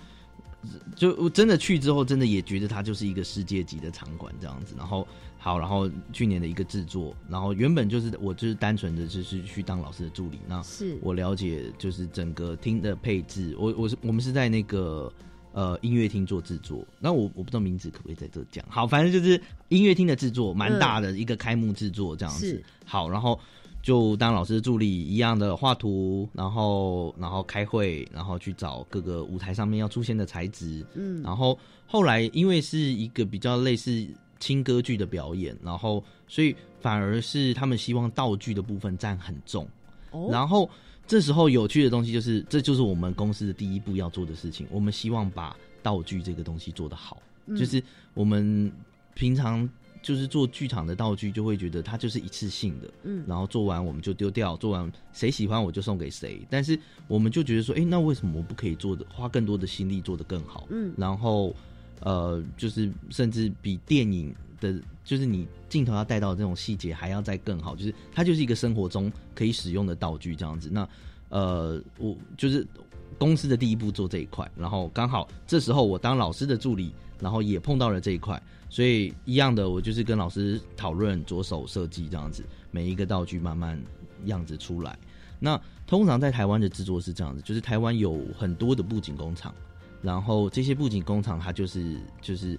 [0.96, 4.74] 就真的去之后，真的也觉得它就是一个世界级的场馆这样子。
[4.76, 5.06] 然后
[5.46, 10.40] 好，然后去年的一个制作，然后原本就是我就是单纯的就是去当老师的助理。
[10.48, 13.54] 那是我了解就是整个厅的配置。
[13.56, 15.08] 我我是我们是在那个
[15.52, 16.84] 呃音乐厅做制作。
[16.98, 18.64] 那我我不知道名字可不可以在这讲。
[18.68, 22.60] 好，反正就是音乐厅的制作，蛮大的一个开幕制作这样子。
[22.84, 23.38] 好，然后。
[23.82, 30.84] 就当老师的助理一样的画图，然后然后开会，然后去找各个舞台上面要出现的材质。
[30.94, 31.56] 嗯，然后
[31.86, 34.04] 后来因为是一个比较类似
[34.38, 39.68] 轻歌剧的表演，然后所以反而是他们希望道具的部分占很重。
[40.10, 40.68] 哦，然后
[41.06, 44.66] 这时候有趣的东西就是，这就是我们公司的第一步要做的事情。
[44.70, 47.20] 我们希望把道具这个东西做得好，
[47.56, 47.82] 就是
[48.14, 48.72] 我们
[49.14, 49.68] 平常。
[50.02, 56.46] 就是做剧场的道具，就会觉得它就是一次性的，嗯，然后做完我们就丢掉，做完谁喜欢我就送给谁。
[56.48, 60.68] 但是我们就觉得说，哎，那为什么我不可以做的花更多的心力做得更好？
[60.70, 61.52] 嗯，然后
[62.00, 70.68] 呃，就是甚至比电影的，就是你镜头要带到这种细节还要再更好，就是它就是一个生活中可以使用的道具这样子。
[70.70, 70.88] 那
[71.28, 72.66] 呃，我就是
[73.18, 78.40] 公司的第一步做这一块，然后刚好这时候我当老师的助理，然后也碰到了这一块。
[78.68, 83.80] 所以一样的，我就是跟老师讨论着手设计这样子，每一个道具慢慢
[84.24, 84.98] 样子出来。
[85.38, 89.54] 那通常在台湾的制作是这样子，就是台湾有很多的布景工厂，
[90.02, 92.58] 然后这些布景工厂它就是就是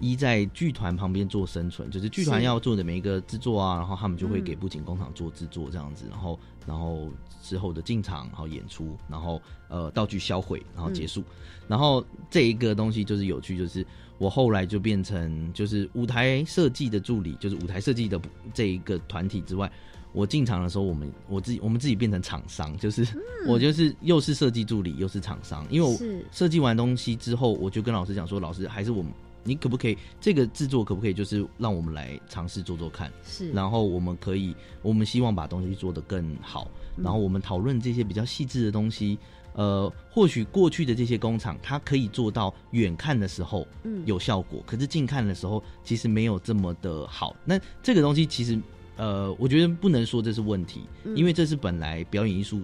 [0.00, 7.08] 依在剧团旁边做生存，就是剧团要做的每一个制作啊，然后他们就会给布景工厂做制作这样子，然后然后
[7.42, 11.22] 之后的进场，然后演出，然后呃道具销毁，然后结束。
[11.68, 13.86] 然后这一个东西就是有趣，就是。
[14.16, 18.18] 我后来就变成就是舞台设计的助理，就是舞台设计的
[18.54, 19.70] 这一个团体之外，
[20.14, 23.06] 我进场的时候，我们我自己我们自己变成厂商，就是
[23.46, 25.98] 我就是又是设计助理又是厂商，因为我
[26.30, 39.18] 设计完东西之后，我就跟老师讲说，老师还是我们，你可不可以这个制作可不可以就是让我们来尝试做做看，是，然后我们可以，我们希望把东西做得更好，然后我们讨论这些比较细致的东西。
[39.56, 47.36] 呃，或许过去的这些工厂，它可以做到远看的时候嗯有效果，可是近看的时候其实没有这么的好。
[47.44, 48.60] 那这个东西其实，
[48.96, 50.82] 呃，我觉得不能说这是问题，
[51.14, 52.62] 因为这是本来表演艺术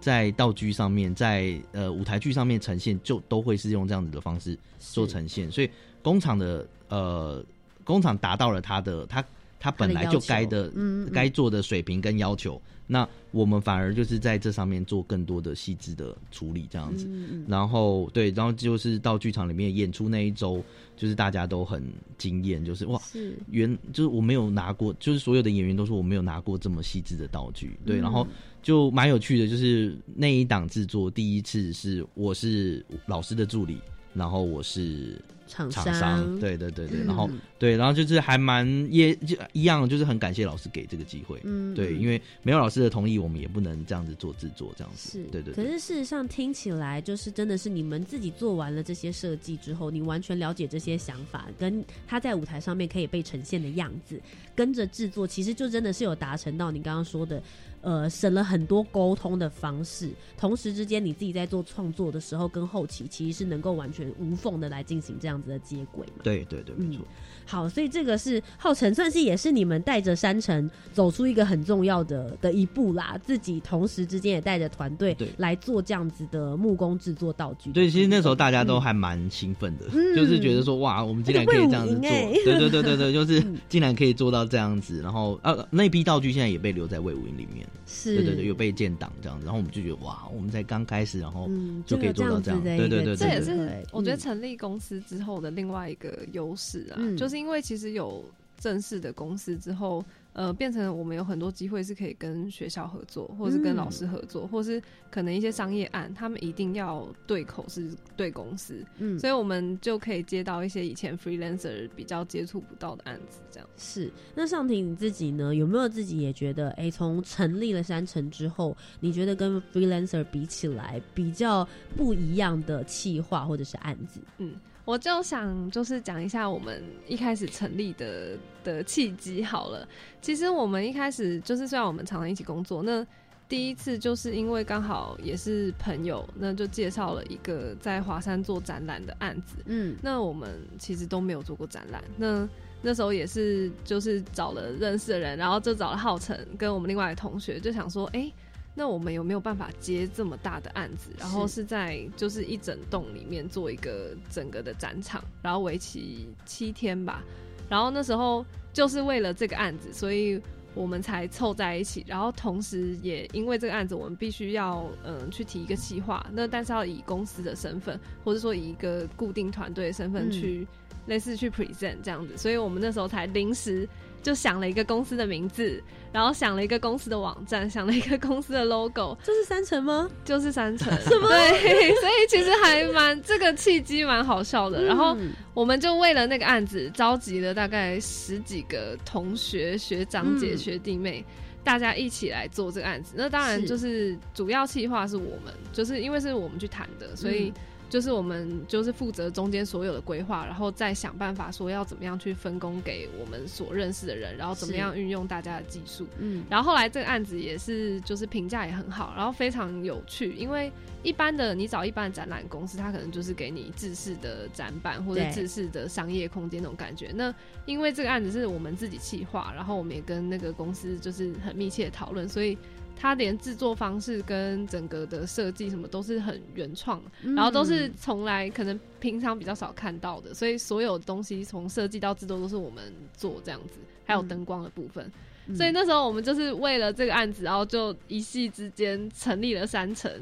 [0.00, 5.50] 在道具上面，在呃舞台剧上面呈现，就都会是用这样子的方式做呈现。
[5.50, 5.70] 所以
[6.02, 7.44] 工厂的呃
[7.84, 9.24] 工厂达到了它的它
[9.58, 10.72] 它本来就该的
[11.12, 12.60] 该做的水平跟要求。
[12.90, 17.06] 那我们反而就是在这上面做更多的细致的处理，这样子。
[17.46, 20.64] 然后对，然后就是到剧场里面演出那一周，
[20.96, 21.84] 就是大家都很
[22.16, 27.78] 惊艳，就是哇，是原就是我没有拿过，就是所有的演员都说我没有拿过这么细致的道具。
[27.84, 28.26] 对，然后
[28.62, 33.76] 就蛮有趣的，就是那一档制作第一次是我是老师的助理，
[34.18, 35.16] 然后我是。
[35.50, 37.26] 厂商，对对对对，然后
[37.58, 45.54] 对，然后就是还蛮也就一样，就是很感谢老师给这个机会，嗯，对，因为没有老师的同意，我们也不能这样子做制作，这样子，是，对对。
[45.54, 54.20] 可是事实上听起来，就是真的是你们自己做完了这些设计之后，你完全了解这些想法，跟他在舞台上面可以被呈现的样子，
[54.54, 57.42] 跟着制作，其实就真的是有达成到你刚刚说的。
[57.80, 66.22] 呃，省了很多沟通的方式，同时之间你自己在做创作的时候，跟后期其实是能够完全无缝的来进行这样子的接轨嘛？
[66.24, 67.04] 对对对，没错。
[67.50, 73.18] 好，所以这个是浩辰，算是也是你们带着山城走出一个很重要的的一步啦。
[73.24, 77.72] 自己同时之间也带着团队来做这样子的木工制作道具。
[77.72, 82.02] 对，其实那时候大家都还蛮兴奋的，就是觉得说哇，我们竟然可以这样子做。
[82.02, 85.00] 对对对对对，就是竟然可以做到这样子。
[85.00, 87.66] 然后呃，那批道具现在也被留在魏武营里面。
[87.86, 89.46] 是，对对对，有被建档这样子。
[89.46, 91.48] 然后我们就觉得哇，我们才刚开始，然后
[91.86, 92.62] 就可以做到这样。
[92.62, 97.37] 对对对，这也是我觉得成立公司之后的另外一个优势啊，就是。
[97.38, 98.24] 因为其实有
[98.58, 100.04] 正式的公司之后。
[100.34, 104.80] 呃，变成我们有很多机会是可以跟学校合作，或是跟老师合作，或是
[105.10, 114.08] 可能一些商业案，他们一定要对口是对公司，嗯，所以我们就可以接到一些以前 freelancer 比较接触不到的案子，这样是。
[114.32, 121.66] 那尚婷你自己呢，有没有自己也觉得，哎，从成立了山城之后，你觉得跟 freelancer 比起来比较
[121.96, 124.20] 不一样的企划或者是案子？
[124.36, 124.54] 嗯。
[124.88, 129.86] 我就想就是讲一下我们一开始成立的的契机好了。
[130.22, 133.06] 其实我们一开始就是虽然我们常常一起工作，那
[133.46, 139.56] 第一次就是因为刚好也是朋友，那就介绍了一个在华山做展览的案子。
[139.66, 142.02] 嗯，那我们其实都没有做过展览。
[142.16, 142.48] 那
[142.80, 148.32] 那时候也是就是找了认识的人，然后就找了浩辰跟我们另外的同学，就想说，哎。
[148.78, 151.10] 那我们有没有办法接这么大的案子？
[151.18, 157.24] 然后是在就是一整栋里面做一个整个的展场，然后为期七天吧。
[157.68, 160.40] 然后那时候就是为了这个案子，所以
[160.76, 162.04] 我们才凑在一起。
[162.06, 166.24] 然后同时也因为这个案子，我们必须要嗯去提一个计划。
[166.32, 170.64] 那但是要以公司的身份，或者说以一个固定团队的身份去
[171.06, 172.38] 类似去 present 这样子。
[172.38, 173.88] 所以我们那时候才临时。
[174.22, 179.16] 就想了一个公司的名字，然后想了一个公司的网站，想了一个公司的 logo。
[179.22, 180.10] 这是三层吗？
[180.24, 180.92] 就是三层。
[181.00, 181.28] 什么？
[181.28, 184.82] 对，所以其实还蛮这个契机蛮好笑的。
[184.82, 185.16] 然后
[185.54, 191.24] 我们就为了那个案子，召集了大概十几个同学、学长姐、学弟妹，
[191.62, 193.14] 大家一起来做这个案子。
[193.16, 197.52] 那当然就是主要企划是我们，就是因为是我们去谈的，所以。
[197.88, 206.06] 就是我们就是负责中间所有的规划，然后再想办法说要怎么样去分工给我们所认识的人，然后怎么样运用大家的技术。
[206.18, 210.32] 嗯，然后后来这个案子也是就是评价也很好，然后非常有趣。
[210.34, 210.70] 因为
[211.02, 217.10] 一般的你找一般的展览公司，他可能就是给你制式的展板或者制式的商业空间那种感觉。
[217.14, 217.34] 那
[217.64, 222.56] 因为这个案子是我们自己企划，然后我们也跟那个公司就是很密切的讨论，所以。
[222.98, 235.10] 它连制作方式跟整个的设计什么都是很原创，然后都是从来可能平常比较少看到的，所以所有东西从设计到制作都是我们做这样子，还有灯光的部分。
[235.56, 240.12] 所以那时候我们就是为了这个案子，然后就一夕之间成立了三层。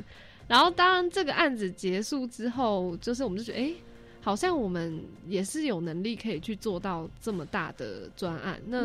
[0.47, 3.73] 然后当这个案子结束之后，就是我们就觉得，哎。
[4.27, 8.85] 好像我们也是有能力可以去做到这么大的专案，那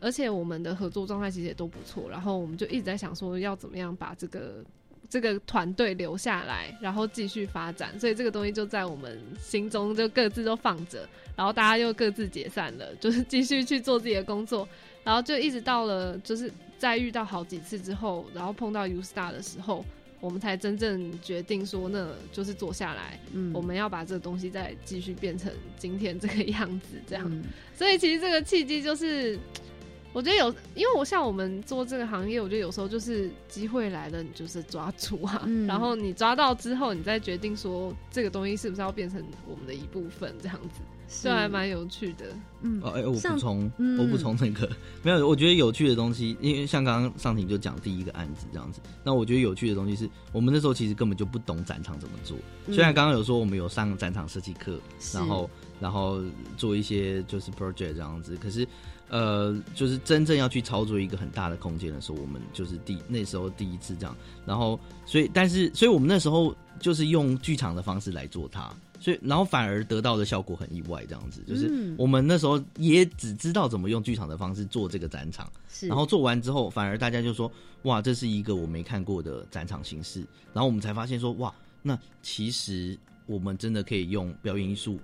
[0.00, 4.64] 而且我们的合作状态其实也都不错，然后我们就一直在想说要怎么样把这个
[5.08, 14.68] 这个团队留下来，然后继续发展，所以这个东西就在我们心中就各自都放着，然后大家又各自解散了，就是继续去做自己的工作，
[15.04, 19.84] 然后就一直到了就是在遇到好几次之后，然后碰到 U Star 的时候。
[20.20, 23.18] 我们才真正决定说，那就是坐下来，
[23.52, 27.42] 我们要把这个东西再继续变成今天这个样子，这样。
[27.74, 29.38] 所以其实这个契机就是，
[30.12, 40.80] 我觉得有，因为我像我们做这个行业，我觉得有时候就是机会来了，你就是抓住啊，然后你抓到之后，你再决定说这个东西是不是要变成我们的一部分，这样子。
[41.24, 42.26] 就还蛮有趣的，
[42.62, 44.68] 嗯，哦，哎，我补充，我补充那个，
[45.02, 52.36] 没有，我觉得有趣的东西，因为像刚刚上庭就讲第一个案子这样子，那我觉得有趣的东西是我们那时候其实根本就不懂展场怎么做，
[52.66, 54.78] 虽然刚刚有说我们有上展场设计课，
[55.14, 55.50] 然后
[55.80, 56.20] 然后
[56.56, 58.66] 做一些就是 project 这样子，可是
[59.08, 68.70] 呃，就是真正要去操作一个很大的空间的时候，我们就是第那时候第一次这样，然后所以但是所以我们那时候就是用剧场的方式来做它。
[69.02, 75.50] 所以，然后反而得到的效果很意外，这样子就是我们那时候也只知道怎么用剧场的方式做这个展场，
[75.82, 77.50] 然后做完之后，反而大家就说
[77.82, 80.20] ：“哇，这是一个我没看过的展场形式。”
[80.54, 84.98] 然后我们才发现说：“哇，那其实我们真的可以用表演艺术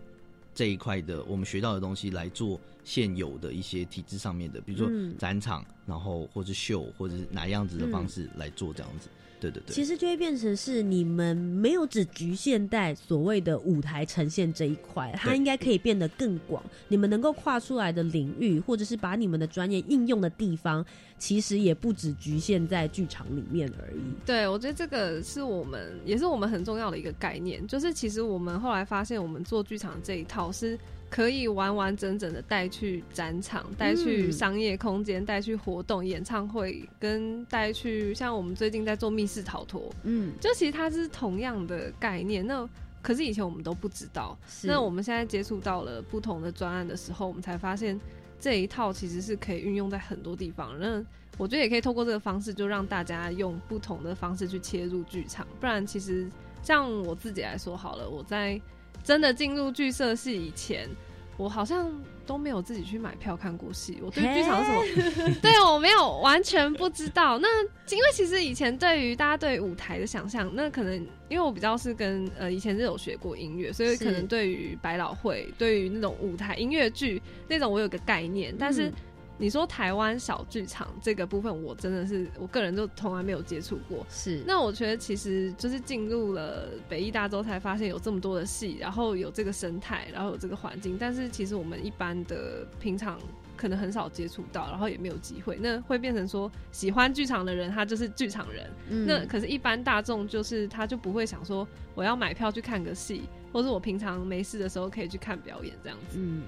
[0.55, 9.09] 这一块的我们学到的东西来做现有的一些体制上面的，比如说展场，然后或者秀，或者是哪样子的方式来做这样子。”
[9.51, 16.63] 对对对，其实就会变成是你们没有只局限在所谓的舞台呈现这一块，它应该可以变得更广。
[16.89, 20.85] 你们能够跨出来的领域，或者是把你们的专业应用的地方，
[21.19, 24.01] 其实也不止局限在剧场里面而已。
[24.25, 30.79] 对，我觉得这个是我们也是我们很重要的一个概念，就是其实我们后来发现，我们做剧场这一套是。
[31.17, 42.47] 可以完完整整的带去展场，带去商业空间，带去活动、演唱会，跟带去像我们最近在做密室逃脱，嗯，就其实它是同样的概念。
[42.47, 42.69] 那
[43.01, 47.99] 可是以前我们都不知道，那我们现在接触到了不同的专案的时候，我们才发现
[48.39, 50.79] 这一套其实是可以运用在很多地方。
[50.79, 51.03] 那
[51.39, 55.47] 我觉得也可以透过这个方式，就让大家用不同的方式去切入剧场。
[55.59, 56.31] 不然，其实
[56.63, 58.61] 像我自己来说好了，我在。
[59.05, 60.89] 真的进入剧社系以前，
[61.37, 61.93] 我好像
[62.25, 67.39] 都没有自己去买票看过戏，我对剧场什么， 对我没有完全不知道。
[67.39, 67.49] 那
[67.91, 70.95] 因为其实以前对于大家对舞台的想象，那可能
[71.29, 78.93] 因为我比较是跟呃以前是有学过音乐，所以可能对于百老汇，对于那种舞台音乐剧那种我有个概念，但是。
[79.39, 84.07] 你说台湾小剧场这个部分，我真的是我个人就从来没有接触过。
[84.09, 90.97] 是，那我觉得其实就是进入了北艺大之后，才发现有这么多的戏，然后有这个生态，然后有这个环境。
[90.99, 93.21] 但是其实我们一般的平常
[93.57, 95.59] 可能很少接触到，然后也没有机会。
[95.61, 98.71] 那会变成说，喜欢剧场的人他就是剧场人。
[99.07, 106.19] 那可是，一般大众就是他就不会想说，我要买票去看个戏，或者我平常没事的时候可以去看表演这样子。
[106.19, 106.43] 嗯。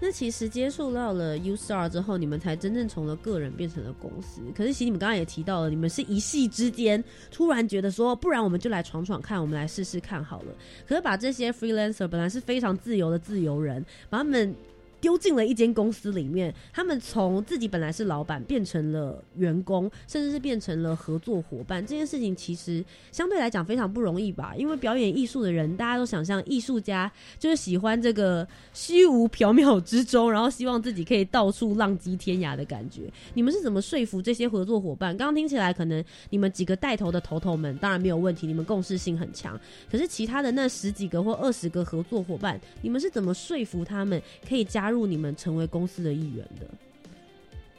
[0.00, 4.40] 那其实接触到了 U Star 之后，你们才真正从了个人变成了公司。
[4.56, 10.54] 可是其实你们刚刚也提到了，你们是一夕之间突然觉得说，不然我们就来闯闯看，我们来试试看好了。
[10.86, 14.54] 可是把这些 freelancer 本来是非常自由的自由人，把他们。
[15.00, 21.80] 丢进了一间公司里面，他们从自己本来是老板变成了员工，甚至是变成了合作伙伴。
[21.84, 24.54] 这件事情其实相对来讲非常不容易吧？
[24.56, 33.10] 因为表演艺术的人，大家都想象艺术家就是喜欢这个虚无缥缈之中，然后希望自己可以到处浪迹天涯的感觉。
[33.32, 35.16] 你们是怎么说服这些合作伙伴？
[35.16, 39.58] 刚刚听起来，可能你们几个带头的头头们当然没有问题，你们共识性很强。
[39.90, 44.89] 可是其他的那十几个或二十个合作伙伴，你们是怎么说服他们可以加？
[44.90, 46.66] 加入你们成为公司的一员的，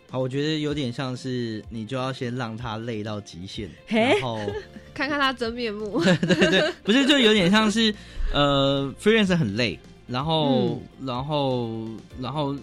[0.10, 4.40] 好，我觉得有点像是你就要先让他累到极限，然后
[4.96, 6.02] 看看他真面目。
[6.04, 7.94] 对对对，不是，就有点像是
[8.34, 11.86] 呃，freelance 很累，然后然后
[12.18, 12.56] 然后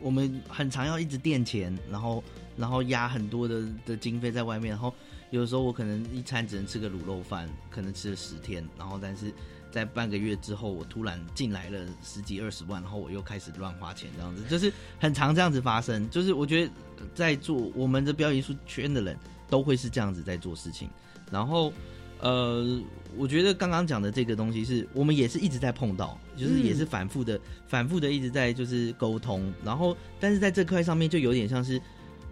[0.00, 2.24] 我们很常要一直垫钱，然后
[2.56, 4.94] 然后压很多的的经费在外面，然后
[5.32, 9.32] 有时候我可能一餐只能吃个卤肉饭，可能吃了十天，然后但是。
[9.72, 14.70] 在半个月之后，我突然进来了十几二十万，然后我又开始乱花钱，这样子就是
[15.00, 16.10] 很常这样子发生。
[16.10, 16.72] 就是我觉得
[17.14, 19.16] 在做我们的表演艺术圈的人
[19.48, 20.90] 都会是这样子在做事情。
[21.30, 21.72] 然后，
[22.20, 22.78] 呃，
[23.16, 29.50] 我觉得刚刚讲的这个东西是我们也是一直在碰到，就是也是反复的、反复的一直在就是沟通。
[29.64, 31.80] 然后，但是在这块上面就有点像是，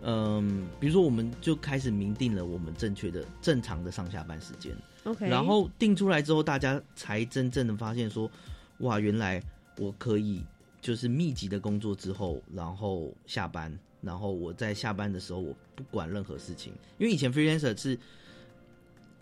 [0.02, 4.74] 嗯，比如说我们就开始明定了我们正确的、正常的上下班时间。
[5.04, 8.30] OK，然后定出来之后，大家才真正的发现说，
[8.78, 9.42] 哇，原来
[9.78, 10.42] 我可以
[10.80, 17.98] 就是密集的工作之后，然后下班，然后我在下班的时候，我不管任何事情，因为以前 freelancer 是。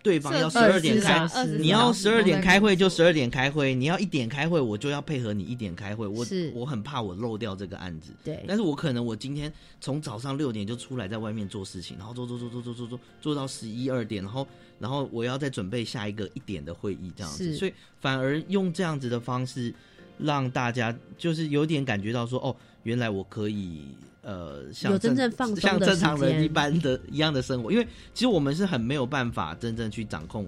[0.02, 1.28] 对方要十二点开，
[1.58, 6.06] 你要十二点开会就十二点开会，你要一点开会，我就要配合你一点开会。
[6.06, 6.24] 我
[6.54, 8.42] 我很怕我漏掉这个案子，对。
[8.46, 14.46] 但是我可能我今天从早上六点就出来在外面做事情，然后做做做做做做做做到十一二点，然后
[14.78, 19.74] 然后我要再准备下一个一点的会议这样子，所以反而用这样子的方式
[20.18, 23.82] 让大家就是有点感觉到说，哦，原来我可以。
[24.28, 30.46] 呃，像有真正放像正常人一般的 一样的生活，因为其实我们是很没有办法真正去掌控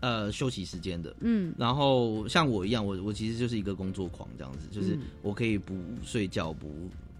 [0.00, 1.14] 呃休息时间的。
[1.20, 5.72] 嗯，然后像我一样，我我其实就是一个工作狂这样子，就是我可以不
[6.04, 6.68] 睡觉，不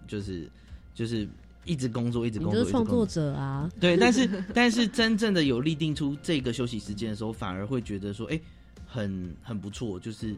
[0.09, 0.45] 就是
[0.93, 1.25] 就是
[1.63, 2.65] 一直工作，一直工作。
[2.65, 8.37] 创作者啊，对，但是 但是真正的有立定出这个休息时间的时候，反而会觉得说，哎，
[8.85, 10.35] 很很不错，就是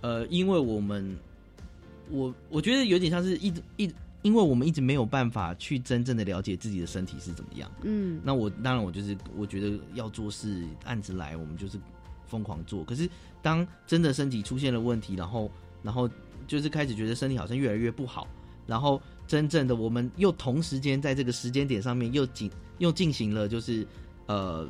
[0.00, 1.14] 呃，因为我们
[2.08, 3.92] 我我觉得有点像是一直一。
[4.22, 11.76] 因为我们一直没有办法去真正的了解自己的身体是怎么样，嗯，那我当然我就是我觉得要做事案子来，我们就是
[12.26, 12.84] 疯狂做。
[12.84, 13.08] 可是
[13.42, 15.50] 当真的身体出现了问题，然后
[15.82, 16.08] 然后
[16.46, 18.28] 就是开始觉得身体好像越来越不好，
[18.64, 22.48] 然后真正的我们又同时间在这个时间点上面又进
[22.78, 23.84] 又进行了就是
[24.26, 24.68] 呃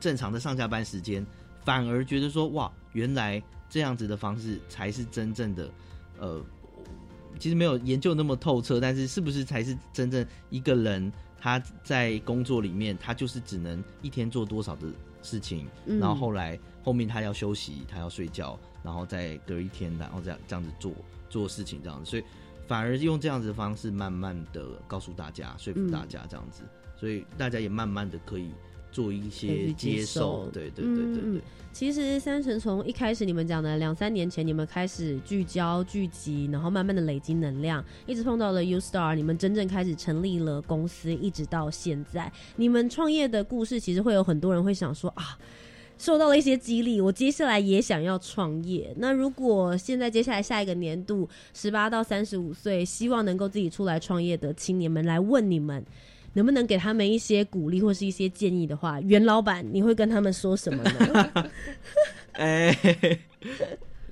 [0.00, 1.24] 正常的上下班时间，
[1.62, 5.70] 反而觉得说哇，原来这样子的方式才是真正的
[6.18, 6.42] 呃。
[7.38, 14.86] 其实没有研究那么透彻，但是是不是才是真正一个人他在工作里面，他就是只能一天做多少的
[15.22, 20.92] 事情，然后后来后面他要休息，他要睡觉，然后再隔一天，然后这样这样子做
[21.28, 22.24] 做事情这样子，所以
[22.66, 26.62] 反而用这样子的方式，慢慢的告诉大家，说服大家这样子，
[26.96, 28.50] 所以大家也慢慢的可以。
[28.94, 31.40] 做一些接受，对对对对对。
[31.72, 45.36] 其实三成从一开始你们讲的两三年前，你们开始聚焦聚集，然后慢慢的累积能量，一直碰到了 U Star，你们真正开始成立了公司，一直到现在，你们创业的故事，其实会有很多人会想说啊，
[45.98, 48.94] 受到了一些激励，我接下来也想要创业。
[48.98, 55.84] 那如果现在接下来下一个年度，十八到三十五岁，希望能够自己出来创业的青年们来问你们。
[56.34, 61.50] 能不能给他们一些鼓励或是一些建议的话，袁老板，你会跟他们说什么呢？
[62.32, 62.76] 哎，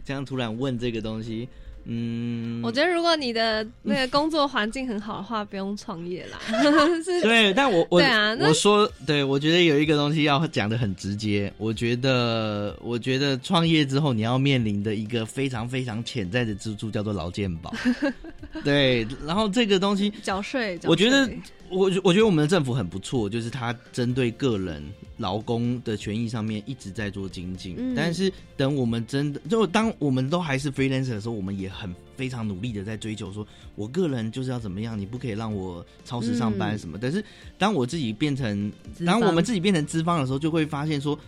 [0.04, 1.48] 这样突然问这个东西，
[1.84, 6.38] 嗯，我觉得如果你的那个工作环境很好的话，不用创业啦。
[7.22, 11.52] 对，但我我对啊，我说对，我觉得有一个东西要讲的很直接。
[11.58, 17.74] 我觉得，我觉得创业之后你要面临的一个非常非常潜在的支柱叫做劳健保。
[18.62, 21.28] 对，然后这个东西缴税，我觉得
[21.72, 24.82] 我我觉得我们的政府很不错，就是他针对个人
[25.16, 27.94] 劳工的权益上面一直在做精进。
[27.96, 36.98] 但是等我们真的就当我们都还是 freelancer 的时候，我们也很非常努力的在追求，说我个人就是要怎么样，你不可以让我超时上班什么。
[37.00, 37.24] 但是
[37.58, 38.70] 当我自己变成，
[39.06, 41.18] 当我们自己变成资方的时候，就会发现说，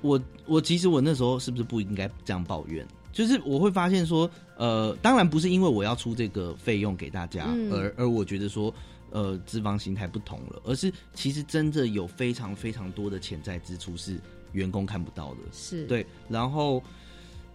[0.00, 2.86] 我我其实我那时候是不是不应该这样抱怨？
[3.12, 8.74] 就是我会发现说，呃，当然不是因为我要出这个费用给大家，而而我觉得说，
[9.14, 14.20] 呃，脂肪形态不同了，而是其实真的有非常非常多的潜在支出是
[14.52, 16.82] 员工看不到的，是对，然后。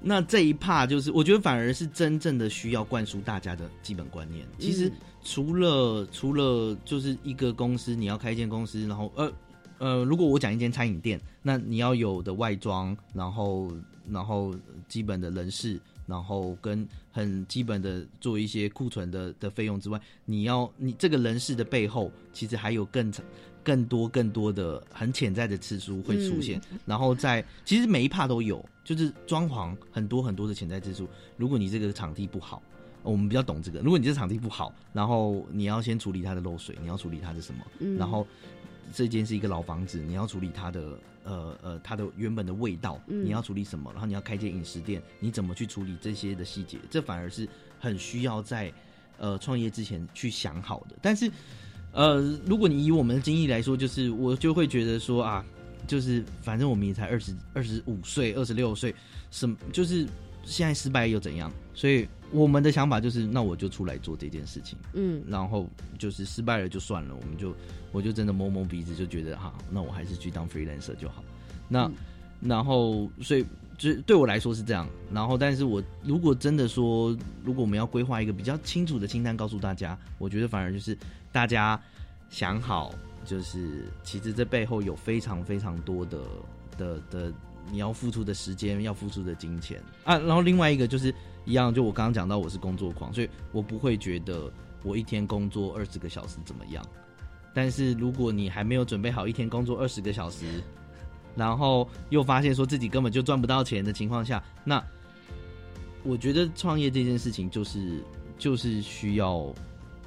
[0.01, 4.47] 那这一趴就是，我觉得反而是真正的需要灌输大家的基本观念。
[4.57, 4.89] 其实
[5.25, 9.29] 除了除了就是一个公司，你要开一间公司，然后呃
[9.77, 13.69] 呃，如果我讲一间餐饮店，那你要有的外装，然后
[14.09, 14.55] 然后
[14.87, 16.87] 基本的人事，然后跟
[17.19, 23.13] 很基本的做一些库存的的费用之外，你要你这个人事的背后，其实还有更
[23.63, 28.63] 更多更多的很潜在的次数会出现，然后在其实每一帕都有。
[28.81, 31.07] 就是装潢很多很多的潜在次数。
[31.37, 32.59] 如果你这个场地不好，
[33.03, 33.81] 我们比较懂这个。
[33.81, 37.63] 如果你这场地不好，然后你要先处理它的漏水，你要处理它的什么？
[37.99, 38.25] 然后
[38.93, 43.91] 这间是一个老房子，你要处理它的呃呃它的原本的味道，你要处理什么？
[43.91, 46.77] 然后你要开间饮食店，你怎么去处理这些的细节？
[46.89, 47.47] 这反而是
[47.79, 48.71] 很需要在
[49.17, 50.95] 呃创业之前去想好的。
[51.01, 51.31] 但是
[51.91, 55.45] 呃，如果你以我们的经历来说，就是我就会觉得说啊。
[55.87, 58.93] 就是，反正我们也才二十二十五岁、二十六岁，
[59.31, 60.05] 什就是
[60.43, 61.51] 现在失败又怎样？
[61.73, 65.67] 所以我们的想法就是，那我就出来做这件事情，嗯，然后
[65.97, 67.53] 就是失败了就算了，我们就
[67.91, 71.23] 我就真的摸摸鼻子，就觉得哈，那我还是去当 freelancer 就好。
[71.67, 71.89] 那
[72.41, 73.45] 然后，所以
[73.77, 74.87] 就对我来说是这样。
[75.11, 80.97] 然后，但是我如果真的说，如果我们要规划一个比较清楚的清单，告诉大家，我觉得反而就是
[81.31, 81.79] 大家
[82.29, 82.93] 想好。
[83.25, 86.19] 就是其实这背后有非常非常多的
[86.77, 87.31] 的的
[87.69, 90.17] 你要付出的时间，要付出的金钱啊。
[90.17, 91.13] 然后另外一个就是
[91.49, 94.51] 一样，就我刚刚讲到，我是工作狂，所以我不会觉得
[94.83, 96.85] 我一天工作二十个小时怎么样。
[97.55, 100.45] 但是如果你还没有准备好一天工作二十个小时，
[101.35, 104.79] 然后又发现说自己根本就赚不到钱的情况下，那
[106.03, 108.03] 我觉得创业这件事情就是
[108.37, 109.51] 就是需要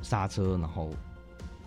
[0.00, 0.94] 刹车，然后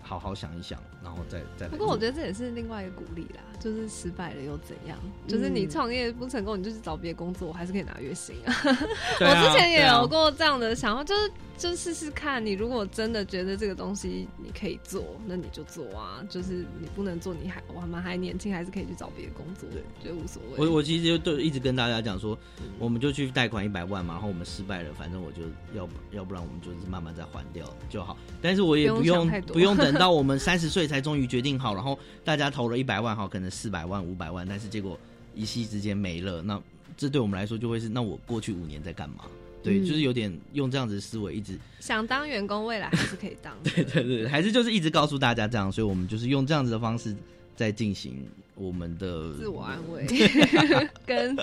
[0.00, 0.80] 好好想一想。
[1.06, 4.98] 然后再再不过我觉得这也是另外一个鼓励啦，就是失败了又怎样？
[5.28, 8.52] 就是你创业不成功，你就是找别的工作，我还是可以拿月薪啊。
[9.20, 11.30] 我之前也有过这样的想法，就是。
[11.58, 16.22] 就试试看，你如果真的觉得这个东西你可以做，那你就做啊。
[16.28, 20.58] 就是你不能做，你还我们还年轻，还是可以去找别的工作，对，觉得无所谓。
[20.58, 22.38] 我我其实就对一直跟大家讲说，
[22.78, 28.18] 我们就去贷款一百万嘛，然后我们失败了，反正我就要要不然我们就是慢慢再还掉就好。
[28.42, 34.98] 但是我也不用不用 等到我们三十岁才终于决定好，然后大家投了一百万哈，可能四百万五百万，但是结果
[35.34, 36.60] 一夕之间没了，那
[36.96, 39.24] 这对我们来说就会是，那我过去五年在干嘛？
[39.62, 43.52] 对，就是有点用这样子的思维，一直 想当员工，未来还是可以当。
[43.64, 47.14] 对对对，还是就是一直告诉大家这样，所以我们就是用这样子的方式
[47.56, 48.24] 在进行
[48.54, 50.06] 我们的自我安慰，
[51.04, 51.34] 跟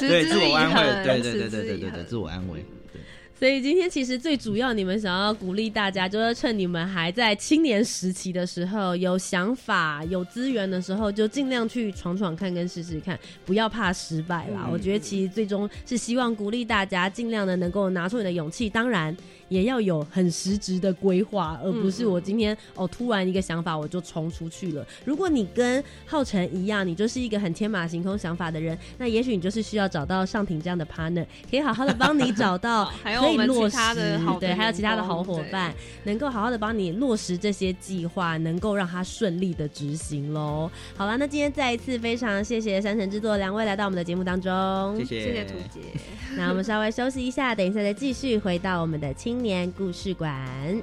[0.00, 2.64] 对自我安慰，对对对对对对对，自我安慰。
[3.42, 14.68] 所以今天其实最主要，你们想要鼓励大家，就是趁你们还在青年时期的时候，有想法、有资源的时候，就尽量去闯闯看，跟试试看，不要怕失败啦。
[14.70, 18.70] 我觉得其实最终是希望鼓励大家，尽量的能够拿出你的勇气。
[18.70, 19.12] 当然。
[19.52, 24.86] 也要有很实质的规划，而不是我今天哦突然一个想法我就冲出去了。
[25.04, 35.74] 如果你跟浩辰一样，你就是一个很天马行空想法的人，那也许你就是需要找到上庭这样的 partner， 可以好好的帮你找到 可以落实的，对，还有其他的好伙伴，
[36.04, 40.70] 能够好好的帮你落实这些计划，能够让它顺利的执行喽。
[40.96, 45.80] 好了，那今天再一次非常谢谢山城制作两位来到我们的节目当中，谢谢谢谢图姐。
[46.36, 49.41] 那我们稍微休息一下，等一下再继续回到我们的青。
[49.42, 50.82] 年故事馆。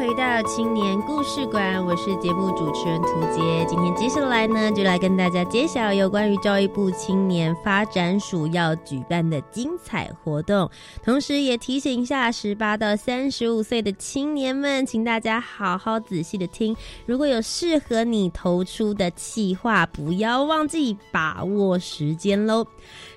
[0.00, 3.66] 回到青年故事馆，我是节目主持人涂杰。
[3.68, 10.70] 今天接下来呢，就来跟大家揭晓有关于教育部青年发展署要举办的精彩活动，
[11.04, 16.74] 同时也提醒一下十八到三十五岁的青年们，请大家好好仔细的听，
[17.04, 22.66] 如果有适合你投出的企划，不要忘记把握时间喽。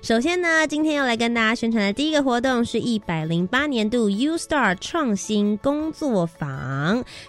[0.02, 6.73] 首先呢，今天要来跟大家宣传的第一个活动是一百零八年度 U Star 创新工作坊，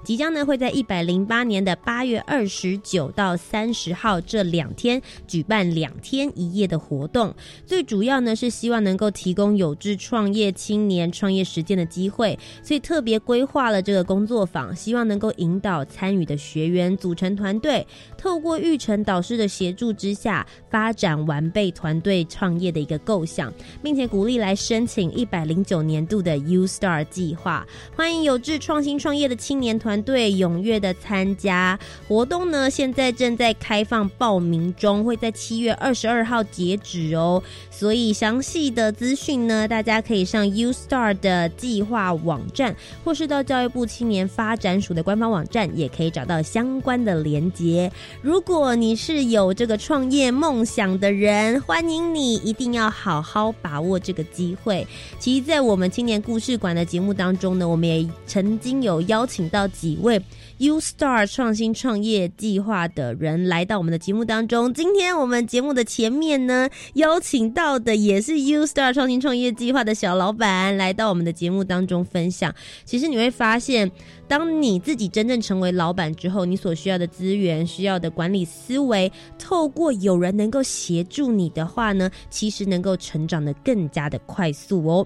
[0.04, 7.34] 即将呢会在一百零八年的八月二十九到三十号这两天举办两天一夜的活动。
[7.66, 17.88] 最主要呢是希望能够提供有志创业青年创业实践的机会，所以特别规划了这个工作坊，希望能够引导参与的学员组成团队，
[18.18, 22.66] 透过育成导师的协助之下，发展完备团队创业。
[22.66, 27.64] 业的一个构想，并且鼓励来申请一百零九年度的 U Star 计划，
[27.96, 31.78] 欢迎有志创新创业的青年团队踊跃的参加
[32.08, 32.70] 活动呢。
[32.70, 37.42] 现在正在开放报名中，会在七月二十二号截止哦。
[37.70, 47.92] 所以详细的资讯呢，大家可以上 U Star 的计划网站，或是到教育部青年发展署的官方网站，也可以找到相关的连接。
[48.22, 52.36] 如果你是有这个创业梦想的人，欢迎你。
[52.46, 54.86] 一定要好好把握这个机会。
[55.18, 60.22] 其实，在我们青年故事馆的节目当中呢，我们也曾经有邀邀请到几位
[60.60, 64.72] U Star 创新创业计划的人来到我们的节目当中。
[64.72, 72.54] 今天我们节目的前面呢，邀请到的也是 U Star 创新创业计划的小老板来到我们的节目当中分享。
[72.86, 73.92] 其实你会发现。
[74.28, 85.06] 当你自己真正成为老板之后，你所需要的资源、需要的管理思维，透过有人能够协助你的话呢，其实能够成长的更加的快速哦。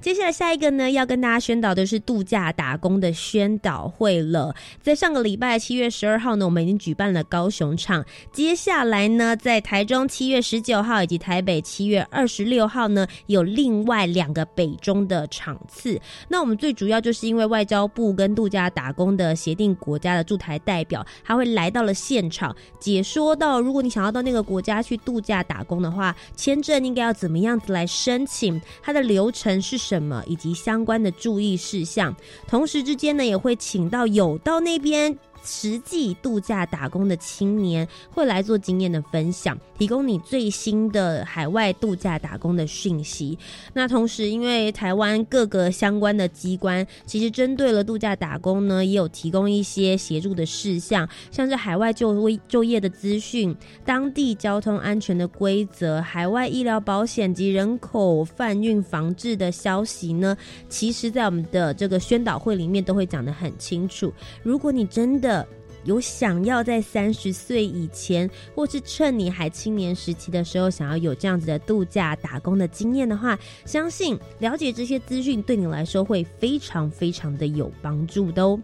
[0.00, 4.54] 接下来下一个呢，要跟大家宣导的是度假打工的宣导会了。
[4.80, 8.04] 在上个礼拜七月十二号呢，我们已经举办了高雄场。
[8.32, 16.00] 接下来呢，在台中七月十九号以及台北七月二十六号呢，有另外两个北中的场次。
[16.28, 29.87] 那我们最主要就是因为外交部跟度假打工的协定国家的驻台代表，他会来到了现场，解说到如果你想要到那个国家去度假打工的话，签证应该要怎么样子来申请，它的流程是。
[29.88, 32.14] 什么以及相关的注意事项，
[32.46, 35.16] 同时之间呢，也会请到有道那边。
[35.44, 43.38] 实际度假打工的青年会来做经验的分享，提供你最新的海外度假打工的讯息。
[43.72, 60.36] 那同时，因为台湾各个相关的机关其实针对了度假打工呢，也有提供一些协助的事项，像是海外就就业的资讯、当地交通安全的规则、海外医疗保险及人口贩运防治的消息呢，
[60.68, 64.12] 其实在我们的这个宣导会里面都会讲得很清楚。
[64.42, 65.46] 如果你真的的
[65.84, 78.60] 有想要在三十岁以前，或是趁你还青年时期的时候，想要有这样子的度假打工的经验的话，相信了解这些资讯对你来说会非常非常的有帮助的哦。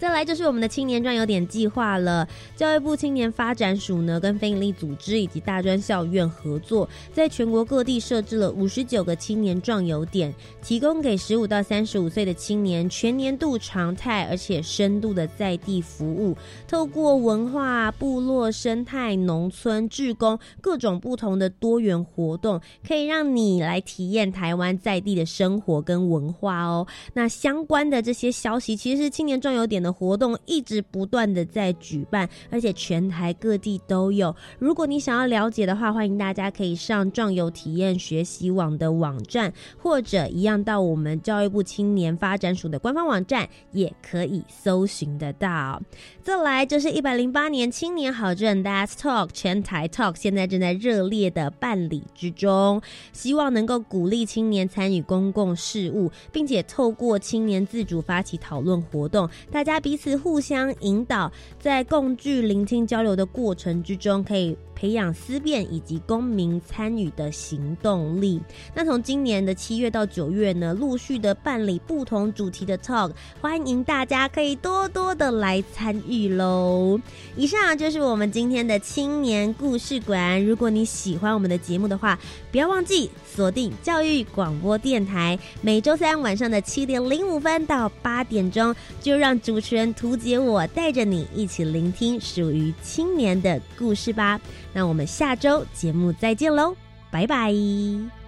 [0.00, 2.26] 再来就是我们的青年专有点计划了。
[2.56, 16.34] 教育部青年发展署呢，跟非营利组织以及大专校院合作，在全国各地设置了五十九个青年壮游点，提供给十五到三十五岁的青年全年度常态而且深度的在地服务。
[16.66, 26.86] 透过文化、部落生态、农村、志工各种不同的多元活动，可以让你来体验台湾在地的生活跟文化哦。
[27.12, 29.89] 那相关的这些消息，其实青年壮游点的。
[29.92, 34.34] 活动一直不断的在举办，而且全台各地都有。
[34.58, 45.80] 如果你想要了解的话，欢迎大家可以上壮游体验学习网的网站，或者一样到我们教育部青年发展署的官方网站，也可以搜寻得到。
[46.22, 52.82] 再来就是一百零八年青年好证 That's Talk 全台 Talk，现在正在热烈的办理之中，
[53.12, 64.56] 希望能够鼓励青年参与公共事务，并且透过青年自主发起讨论活动，大家彼此互相引导，在共聚、聆听、交流的过程之中，可以。
[64.80, 68.40] 培养思辨以及公民参与的行动力。
[68.74, 73.12] 那从今年的七月到九月呢，陆续的办理不同主题的 talk，
[73.42, 76.98] 欢迎大家可以多多的来参与喽。
[77.36, 80.42] 以上就是我们今天的青年故事馆。
[80.42, 82.18] 如果你喜欢我们的节目的话，
[82.50, 94.40] 不要忘记锁定教育广播电台，每周三晚上的七点零五分到八点钟，就让主持人图杰我带着你一起聆听属于青年的故事吧。
[94.72, 96.74] 那我们下周节目再见喽，
[97.10, 98.19] 拜拜。